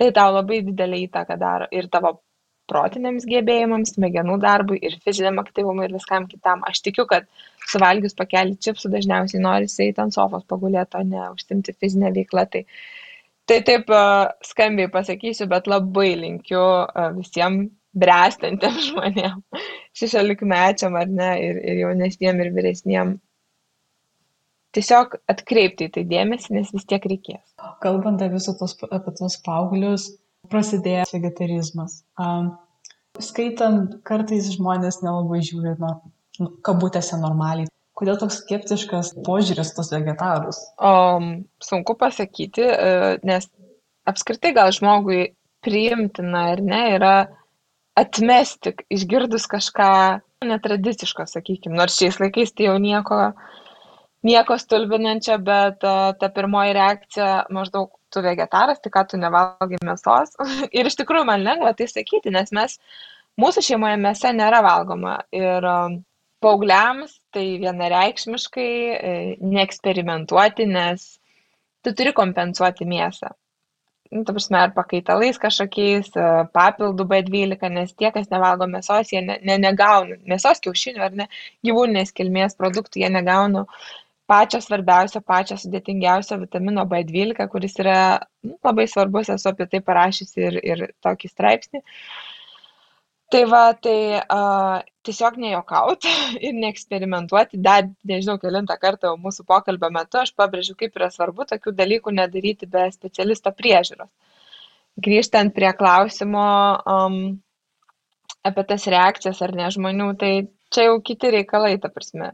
tai 0.00 0.10
tau 0.16 0.32
labai 0.34 0.62
didelį 0.66 1.04
įtaką 1.06 1.38
daro 1.40 1.68
ir 1.72 1.90
tavo 1.92 2.16
protiniams 2.70 3.26
gebėjimams, 3.28 3.94
smegenų 3.96 4.38
darbui 4.42 4.78
ir 4.82 4.98
fiziniam 5.04 5.40
aktyvumui 5.42 5.86
ir 5.86 5.96
viskam 5.96 6.26
kitam. 6.30 6.64
Aš 6.66 6.82
tikiu, 6.86 7.06
kad 7.10 7.28
suvalgius 7.70 8.16
pakelį 8.18 8.58
čipsų 8.62 8.90
dažniausiai 8.92 9.42
norisi 9.42 9.86
eiti 9.86 10.02
ant 10.02 10.14
sofos 10.14 10.46
pagulėti, 10.50 10.98
o 10.98 11.06
ne 11.06 11.30
užsimti 11.32 11.74
fizinę 11.80 12.12
veiklą. 12.16 12.46
Tai 12.52 12.64
tai 13.46 13.60
taip 13.62 13.90
skambiai 14.42 14.90
pasakysiu, 14.90 15.46
bet 15.50 15.68
labai 15.70 16.12
linkiu 16.18 16.62
visiems 17.18 17.70
bręstantiem 17.96 18.80
žmonėm, 18.88 19.38
šešiolikmečiam 19.96 20.98
ar 20.98 21.08
ne, 21.08 21.30
ir, 21.46 21.62
ir 21.62 21.84
jaunesniem, 21.86 22.42
ir 22.42 22.52
vyresniem 22.56 23.16
tiesiog 24.76 25.16
atkreipti 25.32 25.88
į 25.88 25.92
tai 25.94 26.04
dėmesį, 26.10 26.52
nes 26.58 26.72
vis 26.74 26.84
tiek 26.88 27.04
reikės. 27.08 27.44
Kalbant 27.80 28.20
apie 28.20 28.36
visus 28.36 28.58
tos, 28.60 28.76
apie 28.92 29.14
tos 29.16 29.38
paauglius, 29.46 30.10
prasidėjo 30.50 31.06
vegetarizmas. 31.12 32.00
Um, 32.20 32.54
skaitant, 33.22 33.98
kartais 34.06 34.50
žmonės 34.54 35.02
nelabai 35.04 35.40
žiūri, 35.44 35.76
nu, 35.80 36.50
kabutėse 36.66 37.18
normaliai. 37.20 37.70
Kodėl 37.96 38.18
toks 38.20 38.42
skeptiškas 38.42 39.14
požiūris 39.24 39.72
tos 39.72 39.88
vegetarus? 39.94 40.58
Um, 40.84 41.46
sunku 41.64 41.94
pasakyti, 41.96 42.66
e, 42.68 42.90
nes 43.24 43.48
apskritai 44.04 44.52
gal 44.56 44.68
žmogui 44.76 45.30
priimtina 45.64 46.50
ar 46.52 46.60
ne 46.60 46.82
yra 46.98 47.14
atmesti, 47.96 48.74
išgirdus 48.92 49.48
kažką 49.48 49.90
netradiciško, 50.44 51.24
sakykime, 51.30 51.78
nors 51.78 51.96
šiais 51.96 52.20
laikais 52.20 52.52
tai 52.52 52.68
jau 52.68 52.76
nieko, 52.82 53.32
nieko 54.28 54.58
stulbinančio, 54.60 55.38
bet 55.40 55.86
uh, 55.86 56.12
ta 56.20 56.28
pirmoji 56.36 56.76
reakcija 56.76 57.30
maždaug 57.56 57.95
tu 58.16 58.24
vegetaras, 58.24 58.80
tai 58.82 58.92
ką 58.96 59.04
tu 59.12 59.20
nevalgai 59.20 59.80
mėsos. 59.84 60.34
ir 60.78 60.90
iš 60.90 60.98
tikrųjų 61.02 61.28
man 61.28 61.44
lengva 61.46 61.76
tai 61.76 61.90
sakyti, 61.92 62.32
nes 62.34 62.52
mes, 62.56 62.80
mūsų 63.40 63.64
šeimoje 63.68 64.00
mėsa 64.00 64.32
nėra 64.36 64.64
valgoma. 64.64 65.18
Ir 65.36 65.68
um, 65.68 66.00
paaugliams 66.44 67.16
tai 67.34 67.46
vienareikšmiškai 67.62 68.70
e, 68.94 69.16
neeksperimentuoti, 69.40 70.68
nes 70.68 71.08
tu 71.84 71.92
turi 71.96 72.12
kompensuoti 72.16 72.88
mėsą. 72.88 73.32
Nu, 74.14 74.22
ta 74.22 74.34
prasme, 74.36 74.58
ar 74.60 74.72
pakaitalais 74.76 75.38
kažkokiais, 75.42 76.12
e, 76.14 76.26
papildų 76.54 77.06
B12, 77.10 77.70
nes 77.74 77.94
tie, 77.98 78.12
kas 78.14 78.30
nevalgo 78.30 78.68
mėsos, 78.70 79.10
jie 79.12 79.22
ne, 79.24 79.38
ne, 79.42 79.58
negauna, 79.62 80.18
mėsos 80.30 80.62
kiaušinių 80.64 81.06
ar 81.08 81.16
ne, 81.22 81.28
gyvūninės 81.66 82.14
kilmės 82.16 82.58
produktų, 82.60 83.02
jie 83.02 83.10
negauna 83.10 83.66
pačio 84.30 84.60
svarbiausio, 84.62 85.22
pačio 85.22 85.56
sudėtingiausio 85.60 86.38
vitamino 86.42 86.84
B12, 86.90 87.46
kuris 87.52 87.76
yra 87.82 87.98
nu, 88.46 88.56
labai 88.66 88.88
svarbus, 88.90 89.30
esu 89.34 89.52
apie 89.52 89.68
tai 89.70 89.82
parašysi 89.90 90.48
ir, 90.48 90.58
ir 90.74 90.86
tokį 91.06 91.30
straipsnį. 91.32 91.82
Uh, 91.82 92.32
tai 93.28 93.44
va 93.44 93.72
tai 93.74 94.22
a 94.28 94.82
tiesiog 95.06 95.38
nejuokaut 95.42 96.06
ir 96.46 96.54
neeksperimentuoti. 96.54 97.60
Dar 97.62 97.88
nežinau 98.06 98.38
kelintą 98.42 98.76
kartą 98.80 99.14
mūsų 99.22 99.46
pokalbio 99.48 99.90
metu 99.94 100.20
aš 100.22 100.32
pabrėžiu 100.38 100.76
kaip 100.78 100.96
yra 100.98 101.10
svarbu 101.10 101.48
tokių 101.50 101.74
dalykų 101.80 102.14
nedaryti 102.20 102.70
be 102.70 102.86
specialisto 102.94 103.52
priežiūros. 103.52 104.10
Grįžtant 105.02 105.52
prie 105.54 105.72
klausimo 105.76 106.46
um, 106.88 107.18
apie 108.46 108.64
tas 108.70 108.86
reakcijas 108.88 109.42
ar 109.44 109.52
ne 109.58 109.68
žmonių 109.74 110.12
tai 110.20 110.32
čia 110.72 110.88
jau 110.88 111.00
kiti 111.04 111.34
reikalai 111.34 111.76
ta 111.82 111.90
prasme 111.92 112.32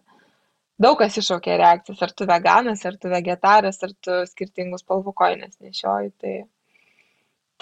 daug 0.84 0.98
kas 1.00 1.18
iššaukia 1.20 1.58
reakcijas 1.60 2.02
ar 2.06 2.14
tu 2.16 2.26
veganas 2.30 2.84
ar 2.88 2.98
tu 3.00 3.12
vegetaras 3.12 3.82
ar 3.86 3.94
tu 4.04 4.18
skirtingų 4.30 4.80
spalvų 4.82 5.14
kojines 5.22 5.58
nešioji 5.60 6.12
tai 6.22 6.36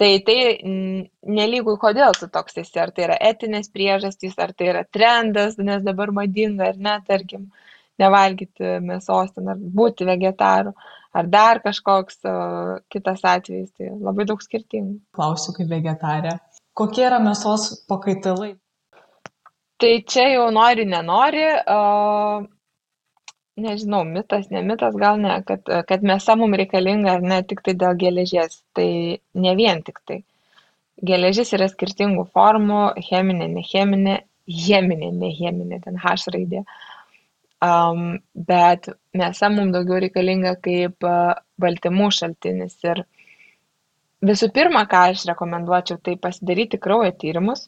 tai 0.01 0.11
tai 0.27 0.37
nelygu 1.39 1.75
kodėl 1.81 2.15
tu 2.17 2.29
toks 2.37 2.57
esi 2.63 2.79
ar 2.81 2.93
tai 2.95 3.09
yra 3.09 3.19
etinės 3.31 3.69
priežastys 3.75 4.39
ar 4.41 4.53
tai 4.53 4.71
yra 4.73 4.85
trendas 4.97 5.59
nes 5.59 5.83
dabar 5.85 6.13
madinga 6.21 6.71
ar 6.71 6.79
ne 6.87 6.97
tarkim 7.07 7.51
nevalgyti 8.01 8.79
mėsos 8.81 9.35
ten 9.35 9.51
ar 9.53 9.61
būti 9.81 10.07
vegetaru 10.09 10.73
ar 11.13 11.27
dar 11.27 11.59
kažkoks 11.63 12.23
o, 12.25 12.33
kitas 12.91 13.23
atvejis 13.27 13.71
tai 13.75 13.91
labai 13.91 14.25
daug 14.29 14.41
skirtingų. 14.43 14.97
Klausiu 15.17 15.55
kaip 15.57 15.69
vegetarė. 15.71 16.37
Kokie 16.77 17.05
yra 17.09 17.19
mėsos 17.23 17.83
pakaitalai? 17.91 18.53
Tai 19.81 19.91
čia 20.13 20.27
jau 20.29 20.47
nori 20.53 20.85
nenori 20.87 21.45
nežinau 23.61 24.01
mitas 24.07 24.49
ne 24.53 24.61
mitas 24.65 24.97
gal 25.03 25.21
ne 25.21 25.37
kad 25.47 25.69
kad 25.89 26.03
mėsa 26.11 26.35
mum 26.39 26.57
reikalinga 26.61 27.15
ar 27.17 27.23
ne 27.33 27.39
tiktai 27.47 27.77
dėl 27.83 27.95
geležies. 28.03 28.59
Tai 28.77 28.89
ne 29.45 29.55
vien 29.59 29.81
tiktai 29.87 30.21
geležis 31.05 31.53
yra 31.57 31.67
skirtingų 31.71 32.27
formų 32.35 32.81
cheminė 33.07 33.47
necheminė 33.55 34.17
cheminė 34.65 35.11
ne 35.17 35.33
cheminė 35.37 35.81
ten 35.83 35.99
h 36.01 36.15
raidė. 36.35 36.63
Um, 37.61 38.17
bet 38.33 38.89
mėsa 39.17 39.51
mum 39.53 39.69
daugiau 39.73 39.99
reikalinga 40.01 40.55
kaip 40.65 41.05
baltymų 41.61 42.07
šaltinis. 42.17 42.77
Ir 42.87 43.03
visų 44.25 44.49
pirma 44.55 44.87
ką 44.89 45.03
aš 45.11 45.27
rekomenduočiau 45.29 46.01
tai 46.01 46.17
pasidaryti 46.17 46.81
kraujo 46.81 47.13
tyrimus 47.21 47.67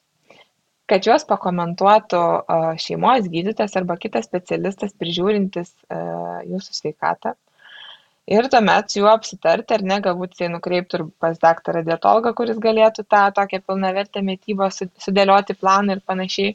kad 0.91 1.07
juos 1.07 1.23
pakomentuotų 1.27 2.21
šeimos 2.81 3.29
gydytojas 3.31 3.77
arba 3.79 3.97
kitas 4.01 4.27
specialistas 4.27 4.93
prižiūrintis 4.99 5.71
jūsų 6.49 6.77
sveikatą. 6.79 7.33
Ir 8.31 8.47
tuomet 8.47 8.91
su 8.91 9.01
juo 9.01 9.09
apsitarti, 9.11 9.75
ar 9.75 9.81
ne, 9.83 9.97
galbūt 10.03 10.35
jisai 10.35 10.47
nukreiptų 10.53 10.99
ir 10.99 11.05
pas 11.19 11.39
daktarą 11.41 11.81
dietologą, 11.83 12.31
kuris 12.37 12.61
galėtų 12.63 13.03
tą 13.11 13.23
tokią 13.35 13.59
pilnavertę 13.67 14.23
mytybą 14.23 14.69
sudėlioti 14.75 15.57
planą 15.59 15.97
ir 15.97 16.03
panašiai, 16.07 16.53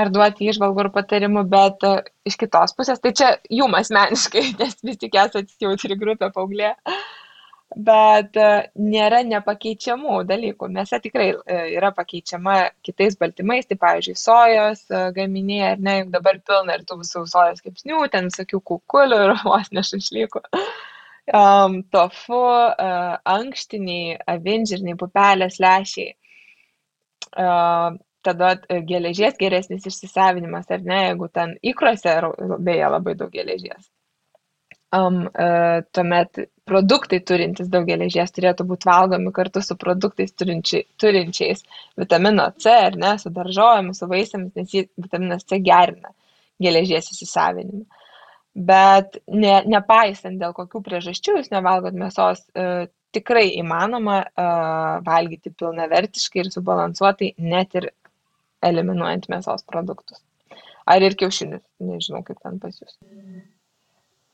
ar 0.00 0.08
duoti 0.12 0.48
išvalgų 0.48 0.86
ir 0.86 0.90
patarimų, 0.94 1.44
bet 1.52 1.84
iš 2.28 2.38
kitos 2.40 2.72
pusės, 2.76 3.02
tai 3.04 3.12
čia 3.16 3.34
jum 3.52 3.76
asmeniškai, 3.76 4.46
nes 4.62 4.80
vis 4.88 5.04
tik 5.04 5.20
esate 5.20 5.52
jautri 5.60 6.00
grupė 6.00 6.32
paauglė. 6.32 6.72
Uh, 6.80 7.04
bet 7.76 8.36
e, 8.40 8.48
nėra 8.80 9.20
nepakeičiamų 9.28 10.22
dalykų. 10.28 10.68
Mėsa 10.72 10.98
tikrai 11.04 11.28
e, 11.34 11.58
yra 11.76 11.90
pakeičiama 11.96 12.56
kitais 12.86 13.18
baltymais, 13.20 13.68
tai 13.68 13.76
pavyzdžiui, 13.82 14.16
sojos 14.20 14.84
e, 14.88 15.02
gaminiai, 15.16 15.72
ar 15.74 15.82
ne, 15.84 15.98
juk 16.00 16.12
dabar 16.14 16.40
pilna 16.46 16.78
ir 16.78 16.86
tų 16.88 17.00
visų 17.02 17.26
sojos 17.28 17.60
kepsnių, 17.64 18.06
ten 18.12 18.30
visokių 18.30 18.62
kukulių 18.72 19.22
ir 19.26 19.34
vos 19.48 19.72
nešašlykų. 19.76 20.44
Um, 21.34 21.80
tofu, 21.90 22.38
uh, 22.38 23.16
ankštiniai, 23.26 24.14
avinžirniai, 24.30 24.94
pupelės, 25.00 25.56
lešiai. 25.58 26.12
Uh, 27.34 27.98
tada 28.22 28.52
geležies 28.86 29.34
geresnis 29.40 29.88
išsisavinimas, 29.90 30.70
ar 30.70 30.86
ne, 30.86 31.00
jeigu 31.08 31.26
ten 31.34 31.56
įkrose, 31.66 32.14
beje, 32.62 32.86
labai 32.94 33.16
daug 33.18 33.34
geležies 33.34 33.90
um, 34.94 35.26
uh, 35.26 35.82
tuomet 35.92 36.46
produktai 36.66 37.20
turintys 37.22 37.70
daug 37.72 37.86
geležies 37.88 38.32
turėtų 38.34 38.66
būti 38.68 38.88
valgomi 38.88 39.32
kartu 39.34 39.62
su 39.62 39.76
produktais 39.78 40.34
turinči, 40.34 40.82
turinčiais 41.00 41.62
vitamino 41.98 42.48
C, 42.62 42.72
ar 42.88 42.98
ne, 42.98 43.14
su 43.22 43.30
daržovėmis, 43.34 44.00
su 44.00 44.08
vaisiamis, 44.10 44.54
nes 44.58 44.74
jį, 44.74 44.86
vitaminas 45.04 45.46
C 45.46 45.60
gerina 45.62 46.12
geležies 46.62 47.12
įsisavinimą. 47.14 47.84
Bet 48.66 49.18
ne, 49.28 49.58
nepaisant 49.68 50.40
dėl 50.40 50.54
kokių 50.56 50.80
priežasčių 50.86 51.38
jūs 51.38 51.50
nevalgot 51.52 51.96
mėsos, 51.98 52.46
uh, 52.56 52.86
tikrai 53.14 53.50
įmanoma 53.60 54.22
uh, 54.24 54.94
valgyti 55.06 55.52
pilnavertiškai 55.52 56.42
ir 56.42 56.52
subalansuotai, 56.54 57.34
net 57.38 57.76
ir 57.78 57.90
eliminuojant 58.64 59.28
mėsos 59.32 59.66
produktus. 59.68 60.22
Ar 60.88 61.02
ir 61.02 61.18
kiaušinius, 61.18 61.64
nežinau 61.82 62.24
kaip 62.26 62.40
ten 62.40 62.58
pas 62.62 62.74
jūs. 62.80 62.96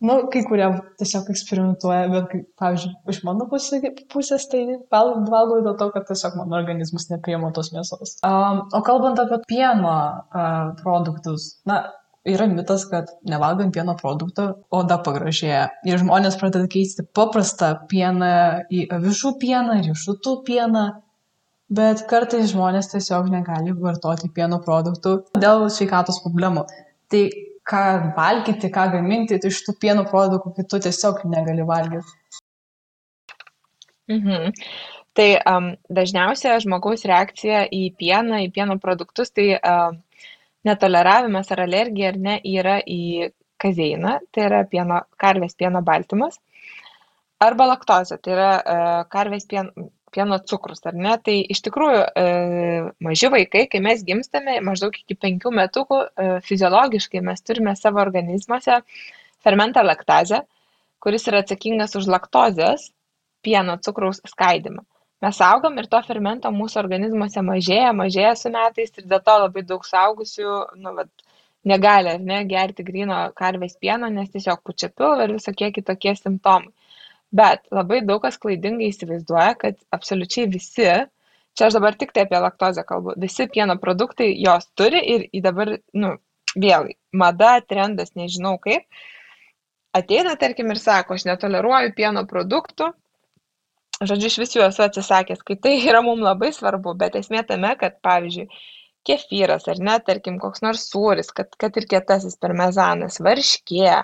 Nu, 0.02 0.16
kai 0.32 0.42
kurie 0.48 0.66
tiesiog 0.98 1.28
eksperimentuoja, 1.30 2.06
bet, 2.10 2.24
kaip, 2.32 2.46
pavyzdžiui, 2.58 2.92
iš 3.12 3.20
mano 3.26 3.46
pusės 3.46 4.48
tai 4.50 4.62
valgau 4.90 5.60
dėl 5.62 5.76
to, 5.78 5.88
kad 5.94 6.08
tiesiog 6.08 6.40
mano 6.40 6.58
organizmas 6.58 7.06
nepriema 7.12 7.52
tos 7.54 7.70
mėsos. 7.74 8.16
Um, 8.26 8.64
o 8.74 8.80
kalbant 8.82 9.22
apie 9.22 9.38
pieno 9.46 9.92
uh, 9.94 10.72
produktus, 10.80 11.52
na, 11.70 11.84
yra 12.26 12.48
mitas, 12.50 12.88
kad 12.90 13.14
nevalgant 13.30 13.74
pieno 13.74 13.94
produktų 13.98 14.48
oda 14.74 14.98
pagražėja. 15.06 15.68
Ir 15.86 16.02
žmonės 16.02 16.38
pradeda 16.40 16.66
keisti 16.70 17.06
paprastą 17.14 17.74
pieną 17.90 18.34
į 18.74 18.88
avižų 18.98 19.36
pieną, 19.42 19.78
riešutų 19.86 20.36
pieną. 20.50 20.84
Bet 21.72 22.02
kartais 22.10 22.50
žmonės 22.50 22.90
tiesiog 22.90 23.30
negali 23.32 23.72
vartoti 23.78 24.28
pieno 24.34 24.58
produktų 24.66 25.14
dėl 25.40 25.68
sveikatos 25.72 26.18
problemų. 26.26 26.66
Tai 27.12 27.22
ką 27.68 27.82
valgyti, 28.16 28.70
ką 28.74 28.88
gaminti, 28.96 29.38
tai 29.38 29.50
iš 29.52 29.62
tų 29.66 29.76
pieno 29.82 30.04
produktų 30.08 30.54
kitų 30.58 30.82
tiesiog 30.86 31.22
negali 31.30 31.66
valgyti. 31.66 32.18
Mhm. 34.10 34.52
Tai 35.12 35.28
um, 35.44 35.66
dažniausia 35.92 36.56
žmogaus 36.64 37.04
reakcija 37.08 37.66
į 37.68 37.82
pieną, 38.00 38.40
į 38.46 38.48
pieno 38.54 38.78
produktus, 38.80 39.30
tai 39.36 39.50
uh, 39.58 39.92
netoleravimas 40.64 41.52
ar 41.52 41.66
alergija 41.66 42.14
ar 42.14 42.18
ne 42.26 42.38
yra 42.48 42.78
į 42.80 43.28
kazeiną, 43.60 44.16
tai 44.32 44.46
yra 44.48 44.62
pieno, 44.70 45.02
karvės 45.20 45.54
pieno 45.58 45.82
baltymas, 45.84 46.40
arba 47.44 47.68
laktozė, 47.74 48.18
tai 48.24 48.32
yra 48.34 48.50
uh, 48.56 49.02
karvės 49.12 49.44
pieno, 49.50 49.90
pieno 50.14 50.38
cukrus, 50.48 50.82
ar 50.88 50.96
ne? 50.96 51.16
Tai 51.24 51.34
iš 51.54 51.62
tikrųjų 51.66 52.02
e, 52.22 52.24
maži 53.04 53.30
vaikai, 53.32 53.66
kai 53.72 53.80
mes 53.84 54.04
gimstame, 54.06 54.58
maždaug 54.64 54.96
iki 55.00 55.16
penkių 55.18 55.52
metukų, 55.58 56.00
e, 56.04 56.28
fiziologiškai 56.46 57.22
mes 57.24 57.44
turime 57.46 57.74
savo 57.78 58.02
organizmuose 58.04 58.80
fermentą 59.42 59.84
laktazę, 59.86 60.42
kuris 61.02 61.26
yra 61.30 61.42
atsakingas 61.42 61.96
už 61.98 62.08
laktozės 62.12 62.90
pieno 63.42 63.78
cukraus 63.82 64.22
skaidimą. 64.28 64.84
Mes 65.22 65.38
augam 65.46 65.76
ir 65.78 65.86
to 65.90 66.00
fermento 66.02 66.50
mūsų 66.50 66.80
organizmuose 66.80 67.42
mažėja, 67.46 67.92
mažėja 67.94 68.32
su 68.38 68.50
metais 68.50 68.90
ir 68.98 69.06
dėl 69.10 69.20
to 69.26 69.36
labai 69.44 69.62
daug 69.66 69.84
saugusių, 69.86 70.54
nu, 70.82 70.94
vat, 70.96 71.10
negali 71.72 72.10
ar 72.10 72.22
ne 72.30 72.40
gerti 72.50 72.82
grino 72.86 73.18
karvės 73.38 73.76
pieno, 73.78 74.10
nes 74.10 74.32
tiesiog 74.32 74.62
pučia 74.66 74.90
pilvą 74.90 75.28
ir 75.28 75.36
visokie 75.36 75.70
kitokie 75.76 76.16
simptomai. 76.18 76.72
Bet 77.32 77.64
labai 77.72 78.02
daug 78.04 78.20
kas 78.24 78.36
klaidingai 78.40 78.90
įsivaizduoja, 78.92 79.54
kad 79.60 79.78
absoliučiai 79.96 80.50
visi, 80.52 80.88
čia 81.56 81.68
aš 81.68 81.78
dabar 81.78 81.96
tik 81.96 82.12
tai 82.12 82.26
apie 82.26 82.40
laktozę 82.44 82.84
kalbu, 82.88 83.14
visi 83.22 83.46
pieno 83.52 83.78
produktai 83.80 84.28
jos 84.36 84.68
turi 84.76 85.00
ir 85.14 85.24
į 85.32 85.40
dabar, 85.46 85.72
nu, 85.96 86.16
vėl, 86.52 86.90
mada, 87.16 87.54
trendas, 87.64 88.12
nežinau 88.18 88.58
kaip, 88.60 88.84
ateina, 89.96 90.34
tarkim, 90.40 90.72
ir 90.72 90.80
sako, 90.80 91.16
aš 91.16 91.24
netoleruoju 91.30 91.94
pieno 91.96 92.26
produktų, 92.28 92.90
žodžiu, 94.02 94.28
iš 94.28 94.38
visų 94.42 94.66
esu 94.66 94.84
atsisakęs, 94.84 95.42
kai 95.46 95.56
tai 95.56 95.74
yra 95.80 96.02
mums 96.04 96.24
labai 96.24 96.52
svarbu, 96.52 96.96
bet 97.00 97.16
esmė 97.20 97.44
tame, 97.48 97.72
kad, 97.80 97.96
pavyzdžiui, 98.04 98.48
kefyras 99.08 99.66
ar 99.72 99.80
ne, 99.82 99.96
tarkim, 100.06 100.38
koks 100.42 100.62
nors 100.62 100.84
sūris, 100.90 101.32
kad, 101.34 101.50
kad 101.58 101.76
ir 101.80 101.88
kietasis 101.90 102.36
parmezanas, 102.42 103.18
varškė, 103.24 104.02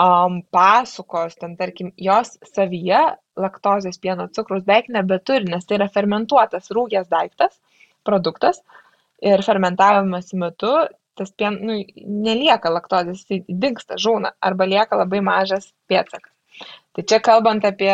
um, 0.00 0.40
pasukos, 0.54 1.36
ten 1.40 1.56
tarkim, 1.60 1.92
jos 1.96 2.36
savyje 2.54 3.02
laktozės 3.40 4.00
pieno 4.02 4.28
cukrus 4.34 4.64
beveik 4.66 4.90
nebeturi, 4.92 5.48
nes 5.52 5.66
tai 5.66 5.78
yra 5.80 5.90
fermentuotas 5.92 6.72
rūgės 6.76 7.08
daiktas, 7.12 7.60
produktas 8.06 8.62
ir 9.22 9.42
fermentavimas 9.44 10.32
metu 10.40 10.72
tas 11.20 11.32
pien, 11.36 11.58
nu, 11.66 11.76
nelieka 12.24 12.70
laktozės, 12.72 13.26
jis 13.28 13.44
dinksta, 13.48 13.98
žūna 14.00 14.32
arba 14.40 14.68
lieka 14.68 14.96
labai 14.96 15.20
mažas 15.24 15.68
pėtsakas. 15.90 16.32
Tai 16.96 17.04
čia 17.08 17.18
kalbant 17.24 17.66
apie 17.68 17.92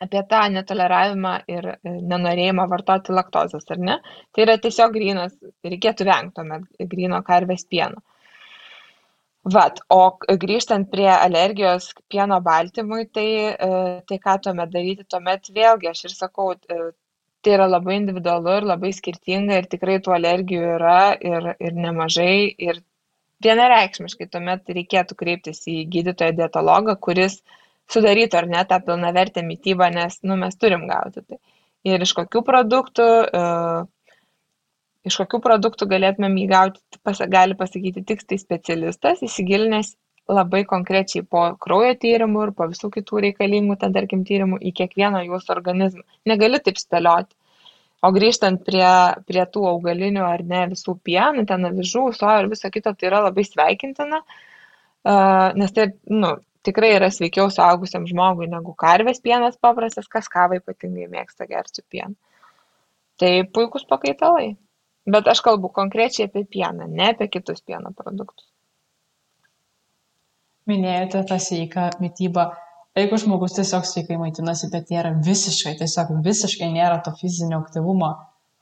apie 0.00 0.20
tą 0.28 0.42
netoleravimą 0.52 1.32
ir 1.48 1.68
e, 1.72 1.78
nenorėjimą 2.10 2.66
vartoti 2.68 3.14
laktozės, 3.16 3.64
ar 3.72 3.78
ne? 3.80 3.96
Tai 4.32 4.44
yra 4.44 4.56
tiesiog 4.60 4.92
grynas, 4.92 5.36
reikėtų 5.64 6.04
vengti 6.08 6.36
tuomet 6.36 6.88
gryno 6.92 7.22
karvės 7.24 7.64
pieno. 7.70 8.02
Vat, 9.54 9.78
o 9.94 10.00
grįžtant 10.42 10.88
prie 10.90 11.06
alergijos 11.12 11.92
pieno 12.10 12.40
baltymui, 12.42 13.04
tai, 13.14 13.28
e, 13.54 13.68
tai 14.08 14.18
ką 14.24 14.34
tuomet 14.42 14.72
daryti, 14.72 15.04
tuomet 15.06 15.52
vėlgi 15.54 15.90
aš 15.92 16.00
ir 16.08 16.14
sakau, 16.16 16.48
e, 16.56 16.78
tai 17.46 17.52
yra 17.54 17.68
labai 17.70 18.00
individualu 18.00 18.56
ir 18.58 18.66
labai 18.72 18.90
skirtinga 18.96 19.60
ir 19.60 19.68
tikrai 19.70 20.00
tų 20.02 20.16
alergijų 20.16 20.64
yra 20.78 20.98
ir, 21.30 21.52
ir 21.62 21.78
nemažai 21.78 22.56
ir 22.68 22.82
vienareikšmiškai 23.46 24.26
tuomet 24.32 24.74
reikėtų 24.80 25.14
kreiptis 25.20 25.62
į 25.70 25.84
gydytoją 25.94 26.34
dietologą, 26.40 26.96
kuris 27.06 27.38
sudarytų 27.92 28.40
ar 28.40 28.48
ne 28.50 28.64
tą 28.66 28.80
pilnavertę 28.88 29.46
mytybą, 29.46 29.92
nes 29.94 30.18
nu, 30.26 30.34
mes 30.40 30.58
turim 30.58 30.88
gauti 30.90 31.22
tai. 31.22 31.38
Ir 31.86 32.02
iš 32.02 32.16
kokių 32.18 32.42
produktų, 32.42 33.06
uh, 33.30 33.84
iš 35.06 35.20
kokių 35.22 35.40
produktų 35.44 35.88
galėtumėm 35.90 36.36
jį 36.40 36.48
gauti, 36.50 36.82
pas, 37.06 37.20
gali 37.30 37.56
pasakyti 37.58 38.02
tik 38.06 38.24
tai 38.26 38.38
specialistas, 38.42 39.22
įsigilinęs 39.26 39.94
labai 40.28 40.64
konkrečiai 40.66 41.22
po 41.22 41.42
kraujo 41.62 41.94
tyrimų 42.02 42.48
ir 42.48 42.52
po 42.58 42.66
visų 42.70 42.90
kitų 42.96 43.22
reikalingų, 43.28 43.76
ten 43.82 43.94
tarkim, 43.94 44.24
tyrimų 44.26 44.58
į 44.58 44.72
kiekvieną 44.80 45.22
jūsų 45.28 45.52
organizmą. 45.54 46.02
Negali 46.26 46.60
taip 46.62 46.80
spėlioti. 46.82 47.36
O 48.04 48.10
grįžtant 48.12 48.60
prie, 48.66 48.88
prie 49.26 49.44
tų 49.50 49.62
augalinių 49.70 50.24
ar 50.26 50.42
ne 50.46 50.66
visų 50.72 50.98
pienų, 51.06 51.46
ten 51.48 51.64
avižų, 51.70 52.10
sojo 52.18 52.42
ir 52.42 52.50
viso 52.52 52.70
kito, 52.74 52.92
tai 52.92 53.08
yra 53.08 53.22
labai 53.24 53.46
sveikintina, 53.46 54.20
nes 55.56 55.72
tai, 55.74 55.88
nu, 56.12 56.34
tikrai 56.66 56.92
yra 56.98 57.08
sveikiau 57.14 57.48
suaugusiam 57.54 58.04
žmogui 58.10 58.50
negu 58.50 58.74
karvės 58.78 59.22
pienas 59.24 59.56
paprastas, 59.62 60.10
kas 60.12 60.28
kavą 60.32 60.60
ypatingai 60.60 61.08
mėgsta 61.12 61.48
gerti 61.50 61.86
pieną. 61.88 62.14
Tai 63.16 63.32
puikus 63.54 63.86
pakaitalai. 63.88 64.56
Bet 65.06 65.28
aš 65.30 65.40
kalbu 65.46 65.70
konkrečiai 65.74 66.26
apie 66.28 66.44
pieną, 66.50 66.88
ne 66.90 67.10
apie 67.12 67.28
kitus 67.30 67.62
pieno 67.62 67.92
produktus. 67.94 68.48
Minėjote 70.66 71.22
tą 71.28 71.38
sveiką 71.42 71.90
mytybą. 72.02 72.48
Jeigu 72.98 73.18
žmogus 73.22 73.54
tiesiog 73.58 73.84
sveikai 73.86 74.16
maitinasi, 74.18 74.70
bet 74.72 74.90
nėra 74.90 75.12
visiškai, 75.22 75.76
tiesiog 75.78 76.10
visiškai 76.24 76.70
nėra 76.74 76.98
to 77.06 77.12
fizinio 77.20 77.60
aktyvumo, 77.62 78.08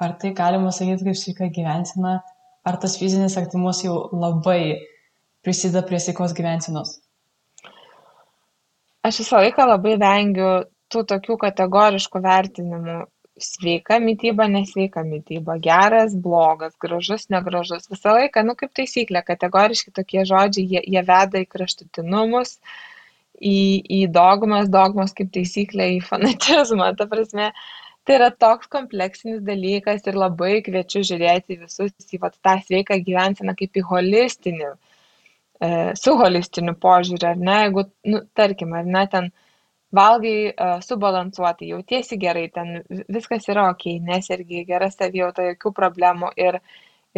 ar 0.05 0.17
tai 0.21 0.35
galima 0.37 0.75
sakyti 0.75 1.07
kaip 1.07 1.21
sveika 1.21 1.49
gyvensina, 1.55 2.19
ar 2.67 2.81
tas 2.83 2.99
fizinis 3.01 3.39
aktyvumas 3.41 3.81
jau 3.87 3.97
labai 4.13 4.61
prisideda 5.47 5.85
prie 5.87 6.03
sveikos 6.03 6.37
gyvensinos? 6.37 6.99
aš 9.05 9.21
visą 9.21 9.41
laiką 9.43 9.67
labai 9.69 9.99
vengiu 10.01 10.51
tų 10.93 11.05
tokių 11.11 11.37
kategoriškų 11.43 12.23
vertinimų 12.25 12.97
sveika 13.41 13.99
mityba 14.01 14.47
nesveika 14.49 15.05
mityba. 15.05 15.59
Geras 15.63 16.15
blogas 16.27 16.75
gražus 16.81 17.29
negražus. 17.35 17.89
Visą 17.91 18.15
laiką 18.19 18.45
nu 18.47 18.57
kaip 18.59 18.75
taisyklė 18.79 19.25
kategoriški 19.27 19.95
tokie 19.95 20.25
žodžiai 20.29 20.67
jie, 20.75 20.83
jie 20.97 21.05
veda 21.09 21.43
į 21.43 21.49
kraštutinumus 21.55 22.59
į, 23.41 23.59
į 23.99 24.01
dogmas 24.15 24.71
dogmos 24.71 25.17
kaip 25.19 25.33
taisyklė 25.35 25.91
į 25.97 26.01
fanatizmą. 26.11 26.93
Ta 26.99 27.09
prasme 27.11 27.51
tai 28.05 28.19
yra 28.21 28.31
toks 28.31 28.71
kompleksinis 28.71 29.43
dalykas 29.45 30.07
ir 30.07 30.19
labai 30.21 30.59
kviečiu 30.67 31.03
žiūrėti 31.11 31.61
visus 31.63 31.95
į 32.13 32.21
vat, 32.23 32.37
tą 32.45 32.59
sveiką 32.67 33.01
gyvenseną 33.07 33.57
kaip 33.59 33.81
į 33.81 33.87
holistinį 33.91 34.75
E, 35.63 35.69
su 35.99 36.15
holistiniu 36.19 36.75
požiūriu, 36.83 37.29
ar 37.31 37.41
ne, 37.49 37.57
jeigu, 37.65 37.85
nu, 38.11 38.21
tarkim, 38.39 38.75
ar 38.75 38.89
ne, 38.97 39.05
ten 39.13 39.31
valgai 39.97 40.39
uh, 40.51 40.79
subalansuotai, 40.85 41.71
jautiesi 41.73 42.19
gerai, 42.21 42.49
ten 42.55 42.81
viskas 43.13 43.47
yra 43.53 43.69
ok, 43.73 43.87
nesergi, 44.05 44.65
gera 44.69 44.91
savijauta, 44.93 45.47
jokių 45.53 45.73
problemų 45.77 46.33
ir, 46.41 46.59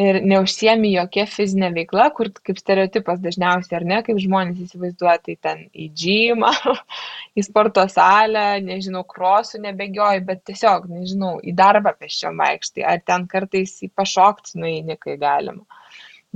ir 0.00 0.20
neužsiemi 0.24 0.92
jokia 0.94 1.26
fizinė 1.30 1.72
veikla, 1.76 2.10
kur 2.16 2.30
kaip 2.36 2.60
stereotipas 2.60 3.22
dažniausiai, 3.24 3.78
ar 3.80 3.88
ne, 3.92 4.02
kaip 4.06 4.20
žmonės 4.22 4.60
įsivaizduoja, 4.66 5.16
tai 5.24 5.38
ten 5.48 5.64
į 5.72 5.88
džymą, 6.02 6.52
į 7.38 7.46
sporto 7.48 7.86
salę, 7.92 8.46
nežinau, 8.66 9.06
krosų 9.08 9.62
nebegioji, 9.64 10.26
bet 10.28 10.44
tiesiog, 10.50 10.90
nežinau, 10.92 11.36
į 11.40 11.56
darbą 11.56 11.96
peščiom 11.96 12.44
vaikštai, 12.44 12.86
ar 12.92 13.02
ten 13.06 13.26
kartais 13.30 13.78
į 13.86 13.92
pašokti 13.96 14.60
nueini, 14.60 15.00
kai 15.00 15.18
galima 15.20 15.64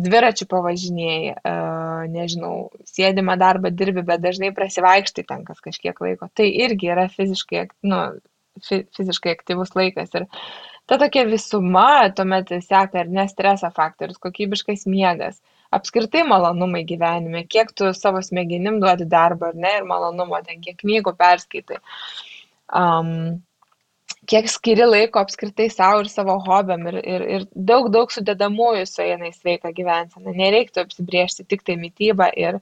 dviračiu 0.05 0.47
pavažinėji, 0.51 1.35
nežinau, 2.13 2.55
sėdimą 2.89 3.37
darbą 3.41 3.73
dirbi, 3.75 4.05
bet 4.07 4.23
dažnai 4.25 4.51
prasivaikštai 4.57 5.25
ten 5.29 5.45
kas 5.47 5.63
kažkiek 5.65 6.01
laiko. 6.05 6.31
Tai 6.35 6.49
irgi 6.49 6.91
yra 6.93 7.07
fiziškai, 7.13 7.67
nu, 7.91 8.01
fiziškai 8.67 9.35
aktyvus 9.37 9.75
laikas. 9.79 10.13
Ir 10.17 10.27
ta 10.91 10.99
tokia 11.01 11.27
visuma 11.29 12.11
tuomet 12.17 12.53
seka 12.67 13.05
ir 13.05 13.13
nestreso 13.15 13.71
faktorius, 13.77 14.21
kokybiškas 14.23 14.87
miegas, 14.91 15.41
apskritai 15.75 16.25
malonumai 16.27 16.83
gyvenime, 16.89 17.45
kiek 17.47 17.71
tu 17.77 17.93
savo 17.97 18.23
smegenim 18.27 18.81
duodi 18.83 19.07
darbą 19.11 19.53
ar 19.53 19.61
ne 19.67 19.77
ir 19.79 19.87
malonumo, 19.89 20.41
ten 20.47 20.63
kiek 20.65 20.81
knygų 20.83 21.15
perskaitai. 21.19 21.79
Um, 22.71 23.41
kiek 24.31 24.47
skiri 24.51 24.87
laiko 24.87 25.21
apskritai 25.25 25.67
sau 25.73 26.01
ir 26.03 26.09
savo 26.11 26.37
hobiam 26.45 26.87
ir, 26.91 26.99
ir, 27.03 27.25
ir 27.37 27.47
daug, 27.71 27.89
daug 27.95 28.13
sudedamųjų 28.15 28.87
sueina 28.87 29.29
į 29.31 29.35
sveiką 29.35 29.73
gyvenseną. 29.75 30.35
Nereiktų 30.39 30.85
apsibriežti 30.85 31.47
tik 31.51 31.65
tai 31.67 31.77
mytybą 31.81 32.31
ir, 32.39 32.61